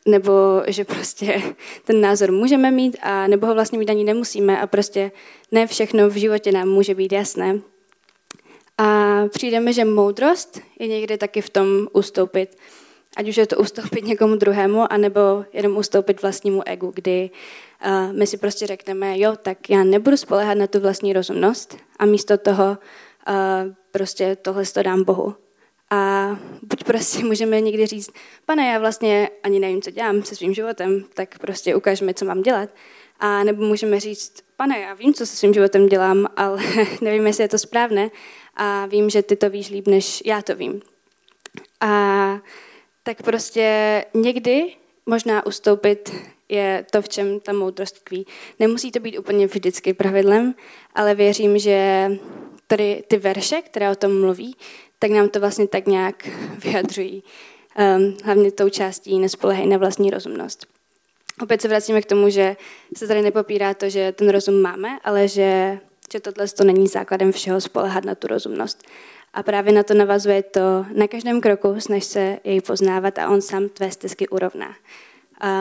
nebo 0.06 0.62
že 0.66 0.84
prostě 0.84 1.42
ten 1.84 2.00
názor 2.00 2.32
můžeme 2.32 2.70
mít 2.70 2.96
a 3.02 3.26
nebo 3.26 3.46
ho 3.46 3.54
vlastně 3.54 3.78
mít 3.78 3.90
ani 3.90 4.04
nemusíme 4.04 4.60
a 4.60 4.66
prostě 4.66 5.12
ne 5.52 5.66
všechno 5.66 6.08
v 6.08 6.14
životě 6.14 6.52
nám 6.52 6.68
může 6.68 6.94
být 6.94 7.12
jasné. 7.12 7.60
A 8.78 9.22
přijdeme, 9.28 9.72
že 9.72 9.84
moudrost 9.84 10.60
je 10.78 10.86
někdy 10.86 11.18
taky 11.18 11.40
v 11.40 11.50
tom 11.50 11.88
ustoupit. 11.92 12.56
Ať 13.16 13.28
už 13.28 13.36
je 13.36 13.46
to 13.46 13.56
ustoupit 13.56 14.04
někomu 14.04 14.36
druhému, 14.36 14.92
anebo 14.92 15.20
jenom 15.52 15.76
ustoupit 15.76 16.22
vlastnímu 16.22 16.62
egu, 16.66 16.92
kdy 16.94 17.30
my 18.12 18.26
si 18.26 18.36
prostě 18.36 18.66
řekneme, 18.66 19.18
jo, 19.18 19.36
tak 19.42 19.70
já 19.70 19.84
nebudu 19.84 20.16
spolehat 20.16 20.58
na 20.58 20.66
tu 20.66 20.80
vlastní 20.80 21.12
rozumnost 21.12 21.76
a 21.98 22.06
místo 22.06 22.38
toho 22.38 22.78
prostě 23.90 24.36
tohle 24.42 24.64
to 24.64 24.82
dám 24.82 25.04
Bohu. 25.04 25.34
A 25.90 26.30
buď 26.62 26.84
prostě 26.84 27.24
můžeme 27.24 27.60
někdy 27.60 27.86
říct, 27.86 28.10
pane, 28.46 28.68
já 28.68 28.78
vlastně 28.78 29.28
ani 29.42 29.58
nevím, 29.60 29.82
co 29.82 29.90
dělám 29.90 30.22
se 30.22 30.36
svým 30.36 30.54
životem, 30.54 31.04
tak 31.14 31.38
prostě 31.38 31.74
ukáž 31.74 32.00
mi, 32.00 32.14
co 32.14 32.24
mám 32.24 32.42
dělat. 32.42 32.68
A 33.20 33.44
nebo 33.44 33.64
můžeme 33.64 34.00
říct, 34.00 34.34
pane, 34.56 34.80
já 34.80 34.94
vím, 34.94 35.14
co 35.14 35.26
se 35.26 35.36
svým 35.36 35.54
životem 35.54 35.88
dělám, 35.88 36.26
ale 36.36 36.62
nevím, 37.00 37.26
jestli 37.26 37.44
je 37.44 37.48
to 37.48 37.58
správné 37.58 38.10
a 38.56 38.86
vím, 38.86 39.10
že 39.10 39.22
ty 39.22 39.36
to 39.36 39.50
víš 39.50 39.70
líp, 39.70 39.86
než 39.86 40.22
já 40.26 40.42
to 40.42 40.56
vím. 40.56 40.80
A 41.80 42.40
tak 43.02 43.22
prostě 43.22 44.04
někdy 44.14 44.72
možná 45.06 45.46
ustoupit 45.46 46.12
je 46.48 46.86
to, 46.90 47.02
v 47.02 47.08
čem 47.08 47.40
ta 47.40 47.52
moudrost 47.52 47.94
tkví. 47.94 48.26
Nemusí 48.58 48.92
to 48.92 49.00
být 49.00 49.18
úplně 49.18 49.46
vždycky 49.46 49.94
pravidlem, 49.94 50.54
ale 50.94 51.14
věřím, 51.14 51.58
že 51.58 52.10
tady 52.70 53.02
ty 53.08 53.16
verše, 53.16 53.62
které 53.62 53.90
o 53.90 53.94
tom 53.94 54.20
mluví, 54.20 54.56
tak 54.98 55.10
nám 55.10 55.28
to 55.28 55.40
vlastně 55.40 55.68
tak 55.68 55.86
nějak 55.86 56.28
vyjadřují. 56.64 57.22
Um, 57.96 58.16
hlavně 58.24 58.52
tou 58.52 58.68
částí 58.68 59.18
nespolehej 59.18 59.66
na 59.66 59.76
vlastní 59.76 60.10
rozumnost. 60.10 60.66
Opět 61.42 61.62
se 61.62 61.68
vracíme 61.68 62.02
k 62.02 62.06
tomu, 62.06 62.30
že 62.30 62.56
se 62.96 63.06
tady 63.06 63.22
nepopírá 63.22 63.74
to, 63.74 63.88
že 63.88 64.12
ten 64.12 64.28
rozum 64.28 64.60
máme, 64.62 64.98
ale 65.04 65.28
že, 65.28 65.78
že 66.12 66.20
tohle 66.20 66.48
to 66.48 66.64
není 66.64 66.86
základem 66.86 67.32
všeho 67.32 67.60
spolehat 67.60 68.04
na 68.04 68.14
tu 68.14 68.26
rozumnost. 68.26 68.82
A 69.34 69.42
právě 69.42 69.72
na 69.72 69.82
to 69.82 69.94
navazuje 69.94 70.42
to, 70.42 70.86
na 70.94 71.08
každém 71.08 71.40
kroku 71.40 71.80
snaž 71.80 72.04
se 72.04 72.38
jej 72.44 72.60
poznávat 72.60 73.18
a 73.18 73.28
on 73.28 73.40
sám 73.40 73.68
tvé 73.68 73.90
stezky 73.90 74.28
urovná. 74.28 74.74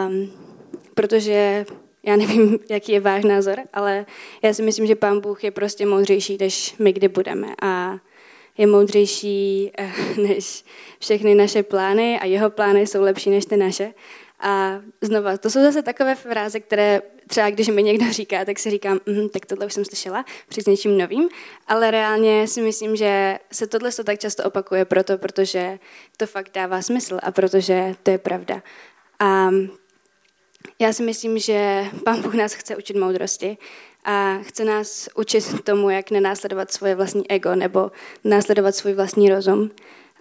Um, 0.08 0.32
protože 0.94 1.66
já 2.04 2.16
nevím, 2.16 2.60
jaký 2.70 2.92
je 2.92 3.00
váš 3.00 3.24
názor, 3.24 3.60
ale 3.74 4.06
já 4.44 4.54
si 4.54 4.62
myslím, 4.62 4.86
že 4.86 4.96
pán 4.96 5.20
Bůh 5.20 5.44
je 5.44 5.52
prostě 5.52 5.86
moudřejší, 5.86 6.38
než 6.40 6.76
my 6.80 6.94
kdy 6.94 7.08
budeme. 7.08 7.48
A 7.62 7.98
je 8.58 8.68
moudřejší 8.68 9.72
eh, 9.78 9.92
než 10.22 10.66
všechny 11.00 11.36
naše 11.36 11.64
plány 11.64 12.20
a 12.20 12.26
jeho 12.26 12.50
plány 12.50 12.88
jsou 12.88 13.02
lepší 13.02 13.30
než 13.30 13.46
ty 13.46 13.58
naše. 13.58 13.94
A 14.40 14.80
znova, 15.02 15.38
to 15.38 15.50
jsou 15.50 15.62
zase 15.62 15.82
takové 15.82 16.16
fráze, 16.16 16.60
které 16.60 17.02
třeba 17.28 17.50
když 17.50 17.68
mi 17.68 17.84
někdo 17.84 18.12
říká, 18.12 18.46
tak 18.46 18.60
si 18.60 18.70
říkám, 18.70 19.00
mm, 19.06 19.30
tak 19.30 19.46
tohle 19.46 19.66
už 19.66 19.74
jsem 19.74 19.86
slyšela, 19.86 20.26
před 20.50 20.68
něčím 20.68 20.98
novým, 20.98 21.30
ale 21.68 21.92
reálně 21.92 22.48
si 22.48 22.62
myslím, 22.62 22.96
že 22.96 23.40
se 23.52 23.68
tohle 23.68 23.92
to 23.92 24.04
tak 24.04 24.20
často 24.20 24.44
opakuje 24.44 24.86
proto, 24.86 25.18
protože 25.18 25.80
to 26.18 26.28
fakt 26.28 26.52
dává 26.54 26.82
smysl 26.82 27.20
a 27.24 27.32
protože 27.32 27.96
to 28.04 28.12
je 28.12 28.18
pravda. 28.18 28.64
A 29.20 29.50
Já 30.80 30.94
si 30.94 31.04
myslím, 31.04 31.40
že 31.40 31.86
Pán 32.06 32.22
Bůh 32.22 32.34
nás 32.34 32.54
chce 32.54 32.76
učit 32.76 32.98
moudrosti 32.98 33.58
a 34.06 34.38
chce 34.42 34.66
nás 34.66 35.10
učit 35.16 35.64
tomu, 35.64 35.90
jak 35.90 36.12
nenásledovat 36.12 36.72
svoje 36.72 36.96
vlastní 36.96 37.32
ego 37.32 37.56
nebo 37.56 37.92
následovat 38.24 38.76
svůj 38.76 38.94
vlastní 38.94 39.30
rozum. 39.30 39.72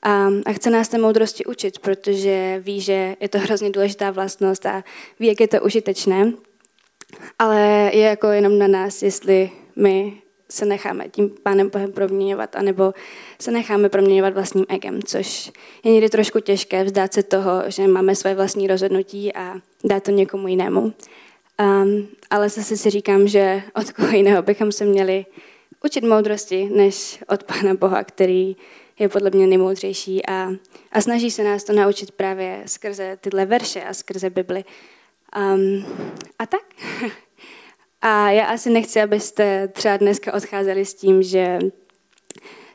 A, 0.03 0.29
a 0.47 0.53
chce 0.53 0.71
nás 0.71 0.89
té 0.89 0.99
moudrosti 0.99 1.45
učit, 1.45 1.79
protože 1.79 2.61
ví, 2.65 2.81
že 2.81 3.17
je 3.21 3.29
to 3.29 3.39
hrozně 3.39 3.71
důležitá 3.71 4.11
vlastnost 4.11 4.67
a 4.67 4.85
ví, 5.21 5.27
jak 5.27 5.41
je 5.41 5.49
to 5.49 5.61
užitečné. 5.61 6.33
Ale 7.39 7.91
je 7.93 8.01
jako 8.03 8.27
jenom 8.27 8.59
na 8.59 8.67
nás, 8.67 9.03
jestli 9.03 9.51
my 9.77 10.23
se 10.51 10.65
necháme 10.65 11.09
tím 11.09 11.31
Pánem 11.43 11.71
Bohem 11.71 11.93
proměňovat, 11.93 12.57
anebo 12.57 12.95
se 13.41 13.51
necháme 13.51 13.89
proměňovat 13.89 14.35
vlastním 14.35 14.67
egem, 14.69 15.03
což 15.03 15.53
je 15.85 15.93
někdy 15.93 16.09
trošku 16.09 16.41
těžké 16.41 16.85
vzdát 16.85 17.13
se 17.13 17.23
toho, 17.23 17.63
že 17.67 17.87
máme 17.87 18.15
své 18.15 18.35
vlastní 18.35 18.67
rozhodnutí 18.67 19.35
a 19.35 19.55
dát 19.85 20.03
to 20.03 20.11
někomu 20.11 20.49
jinému. 20.49 20.81
Um, 20.81 22.09
ale 22.31 22.49
zase 22.49 22.77
si 22.77 22.91
říkám, 22.91 23.29
že 23.29 23.63
od 23.75 23.93
koho 23.93 24.11
jiného 24.11 24.43
bychom 24.43 24.73
se 24.73 24.85
měli 24.85 25.27
učit 25.85 26.05
moudrosti, 26.05 26.69
než 26.73 27.23
od 27.29 27.45
Pána 27.45 27.75
Boha, 27.75 28.05
který 28.05 28.57
je 28.99 29.09
podle 29.09 29.31
mě 29.31 29.47
nejmoudřejší 29.47 30.27
a, 30.27 30.51
a 30.93 31.01
snaží 31.01 31.31
se 31.31 31.45
nás 31.45 31.65
to 31.65 31.73
naučit 31.73 32.11
právě 32.11 32.63
skrze 32.67 33.19
tyhle 33.21 33.47
verše 33.47 33.83
a 33.83 33.95
skrze 33.95 34.31
Bibli. 34.31 34.65
Um, 35.37 35.87
a 36.39 36.47
tak. 36.47 36.63
A 38.03 38.31
já 38.31 38.45
asi 38.45 38.71
nechci, 38.71 39.01
abyste 39.01 39.69
třeba 39.69 39.97
dneska 39.97 40.35
odcházeli 40.35 40.85
s 40.85 40.95
tím, 40.95 41.23
že, 41.23 41.59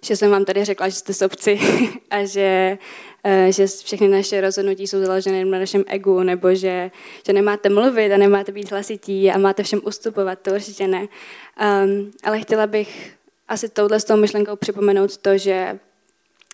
že 0.02 0.16
jsem 0.16 0.32
vám 0.32 0.46
tady 0.46 0.66
řekla, 0.66 0.90
že 0.90 0.96
jste 0.96 1.14
sobci 1.14 1.60
a 2.10 2.26
že, 2.26 2.78
eh, 3.24 3.52
že 3.52 3.68
všechny 3.68 4.08
naše 4.08 4.42
rozhodnutí 4.42 4.88
jsou 4.88 5.06
založeny 5.06 5.46
na 5.46 5.60
našem 5.60 5.84
egu, 5.88 6.24
nebo 6.24 6.56
že, 6.56 6.92
že 7.26 7.34
nemáte 7.34 7.70
mluvit 7.70 8.14
a 8.14 8.18
nemáte 8.18 8.52
být 8.52 8.72
hlasití 8.72 9.32
a 9.32 9.38
máte 9.38 9.64
všem 9.64 9.82
ustupovat, 9.86 10.40
to 10.40 10.52
určitě 10.52 10.88
ne. 10.88 11.00
Um, 11.02 12.12
ale 12.24 12.40
chtěla 12.40 12.68
bych 12.68 13.14
asi 13.48 13.70
touhle 13.70 14.00
s 14.00 14.04
tou 14.04 14.18
myšlenkou 14.18 14.56
připomenout 14.56 15.18
to, 15.18 15.38
že, 15.38 15.80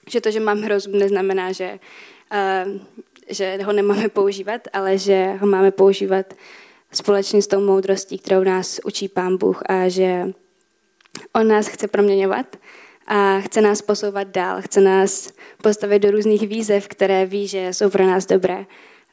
že 0.09 0.21
to, 0.21 0.31
že 0.31 0.39
mám 0.39 0.63
rozum, 0.63 0.93
neznamená, 0.93 1.51
že, 1.51 1.79
uh, 2.65 2.79
že 3.29 3.57
ho 3.63 3.73
nemáme 3.73 4.09
používat, 4.09 4.61
ale 4.73 4.97
že 4.97 5.33
ho 5.39 5.47
máme 5.47 5.71
používat 5.71 6.33
společně 6.93 7.41
s 7.41 7.47
tou 7.47 7.61
moudrostí, 7.61 8.17
kterou 8.19 8.43
nás 8.43 8.79
učí 8.85 9.07
Pán 9.07 9.37
Bůh 9.37 9.61
a 9.65 9.89
že 9.89 10.31
On 11.33 11.47
nás 11.47 11.67
chce 11.67 11.87
proměňovat 11.87 12.55
a 13.07 13.39
chce 13.39 13.61
nás 13.61 13.81
posouvat 13.81 14.27
dál, 14.27 14.61
chce 14.61 14.81
nás 14.81 15.31
postavit 15.63 15.99
do 15.99 16.11
různých 16.11 16.47
výzev, 16.47 16.87
které 16.87 17.25
ví, 17.25 17.47
že 17.47 17.73
jsou 17.73 17.89
pro 17.89 18.07
nás 18.07 18.25
dobré. 18.25 18.65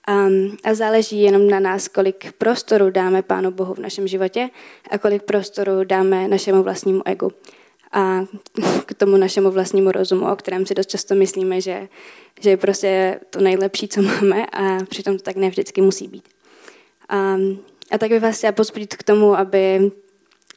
Um, 0.09 0.57
a 0.65 0.75
záleží 0.75 1.23
jenom 1.23 1.51
na 1.51 1.61
nás, 1.61 1.89
kolik 1.89 2.33
prostoru 2.33 2.91
dáme 2.91 3.23
Pánu 3.23 3.51
Bohu 3.51 3.75
v 3.75 3.79
našem 3.79 4.09
životě 4.09 4.51
a 4.91 4.99
kolik 4.99 5.23
prostoru 5.23 5.85
dáme 5.85 6.29
našemu 6.29 6.62
vlastnímu 6.62 7.03
egu 7.05 7.33
a 7.93 8.25
k 8.87 8.95
tomu 8.95 9.17
našemu 9.17 9.51
vlastnímu 9.51 9.93
rozumu, 9.93 10.33
o 10.33 10.37
kterém 10.37 10.67
si 10.67 10.75
dost 10.75 10.91
často 10.91 11.15
myslíme, 11.15 11.61
že, 11.61 11.89
že 12.41 12.51
je 12.51 12.57
prostě 12.57 13.21
to 13.31 13.41
nejlepší, 13.41 13.89
co 13.89 14.03
máme 14.03 14.47
a 14.47 14.79
přitom 14.89 15.17
to 15.17 15.23
tak 15.23 15.37
nevždycky 15.37 15.81
musí 15.81 16.09
být. 16.09 16.36
A, 17.09 17.37
a 17.90 17.99
tak 17.99 18.11
bych 18.11 18.23
vás 18.23 18.38
chtěla 18.38 18.53
pozbudit 18.53 18.97
k 18.97 19.03
tomu, 19.03 19.37
aby, 19.37 19.90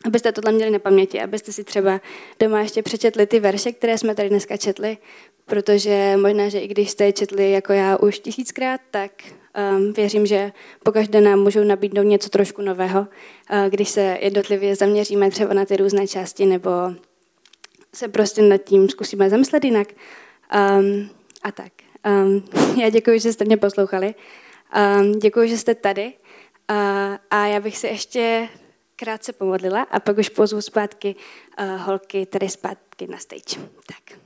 abyste 0.05 0.31
tohle 0.31 0.51
měli 0.51 0.71
na 0.71 0.79
paměti, 0.79 1.21
abyste 1.21 1.51
si 1.51 1.63
třeba 1.63 2.01
doma 2.39 2.61
ještě 2.61 2.83
přečetli 2.83 3.27
ty 3.27 3.39
verše, 3.39 3.71
které 3.71 3.97
jsme 3.97 4.15
tady 4.15 4.29
dneska 4.29 4.57
četli, 4.57 4.97
protože 5.45 6.17
možná, 6.21 6.49
že 6.49 6.59
i 6.59 6.67
když 6.67 6.89
jste 6.89 7.05
je 7.05 7.13
četli 7.13 7.51
jako 7.51 7.73
já 7.73 7.97
už 7.97 8.19
tisíckrát, 8.19 8.81
tak 8.91 9.11
um, 9.77 9.93
věřím, 9.93 10.25
že 10.25 10.51
pokaždé 10.83 11.21
nám 11.21 11.39
můžou 11.39 11.63
nabídnout 11.63 12.03
něco 12.03 12.29
trošku 12.29 12.61
nového, 12.61 12.99
uh, 12.99 13.69
když 13.69 13.89
se 13.89 14.17
jednotlivě 14.21 14.75
zaměříme 14.75 15.31
třeba 15.31 15.53
na 15.53 15.65
ty 15.65 15.77
různé 15.77 16.07
části 16.07 16.45
nebo 16.45 16.69
se 17.95 18.07
prostě 18.07 18.41
nad 18.41 18.57
tím 18.57 18.89
zkusíme 18.89 19.29
zamyslet 19.29 19.65
jinak. 19.65 19.87
Um, 20.79 21.09
a 21.43 21.51
tak. 21.51 21.71
Um, 22.25 22.43
já 22.81 22.89
děkuji, 22.89 23.19
že 23.19 23.33
jste 23.33 23.45
mě 23.45 23.57
poslouchali. 23.57 24.15
Um, 25.01 25.11
děkuji, 25.11 25.49
že 25.49 25.57
jste 25.57 25.75
tady. 25.75 26.13
A, 26.69 27.19
a 27.29 27.45
já 27.45 27.59
bych 27.59 27.77
se 27.77 27.87
ještě 27.87 28.49
krátce 28.95 29.33
pomodlila 29.33 29.81
a 29.81 29.99
pak 29.99 30.17
už 30.17 30.29
pozvu 30.29 30.61
zpátky 30.61 31.15
uh, 31.59 31.81
holky 31.81 32.25
tady 32.25 32.49
zpátky 32.49 33.07
na 33.07 33.17
stage. 33.17 33.69
Tak. 33.87 34.19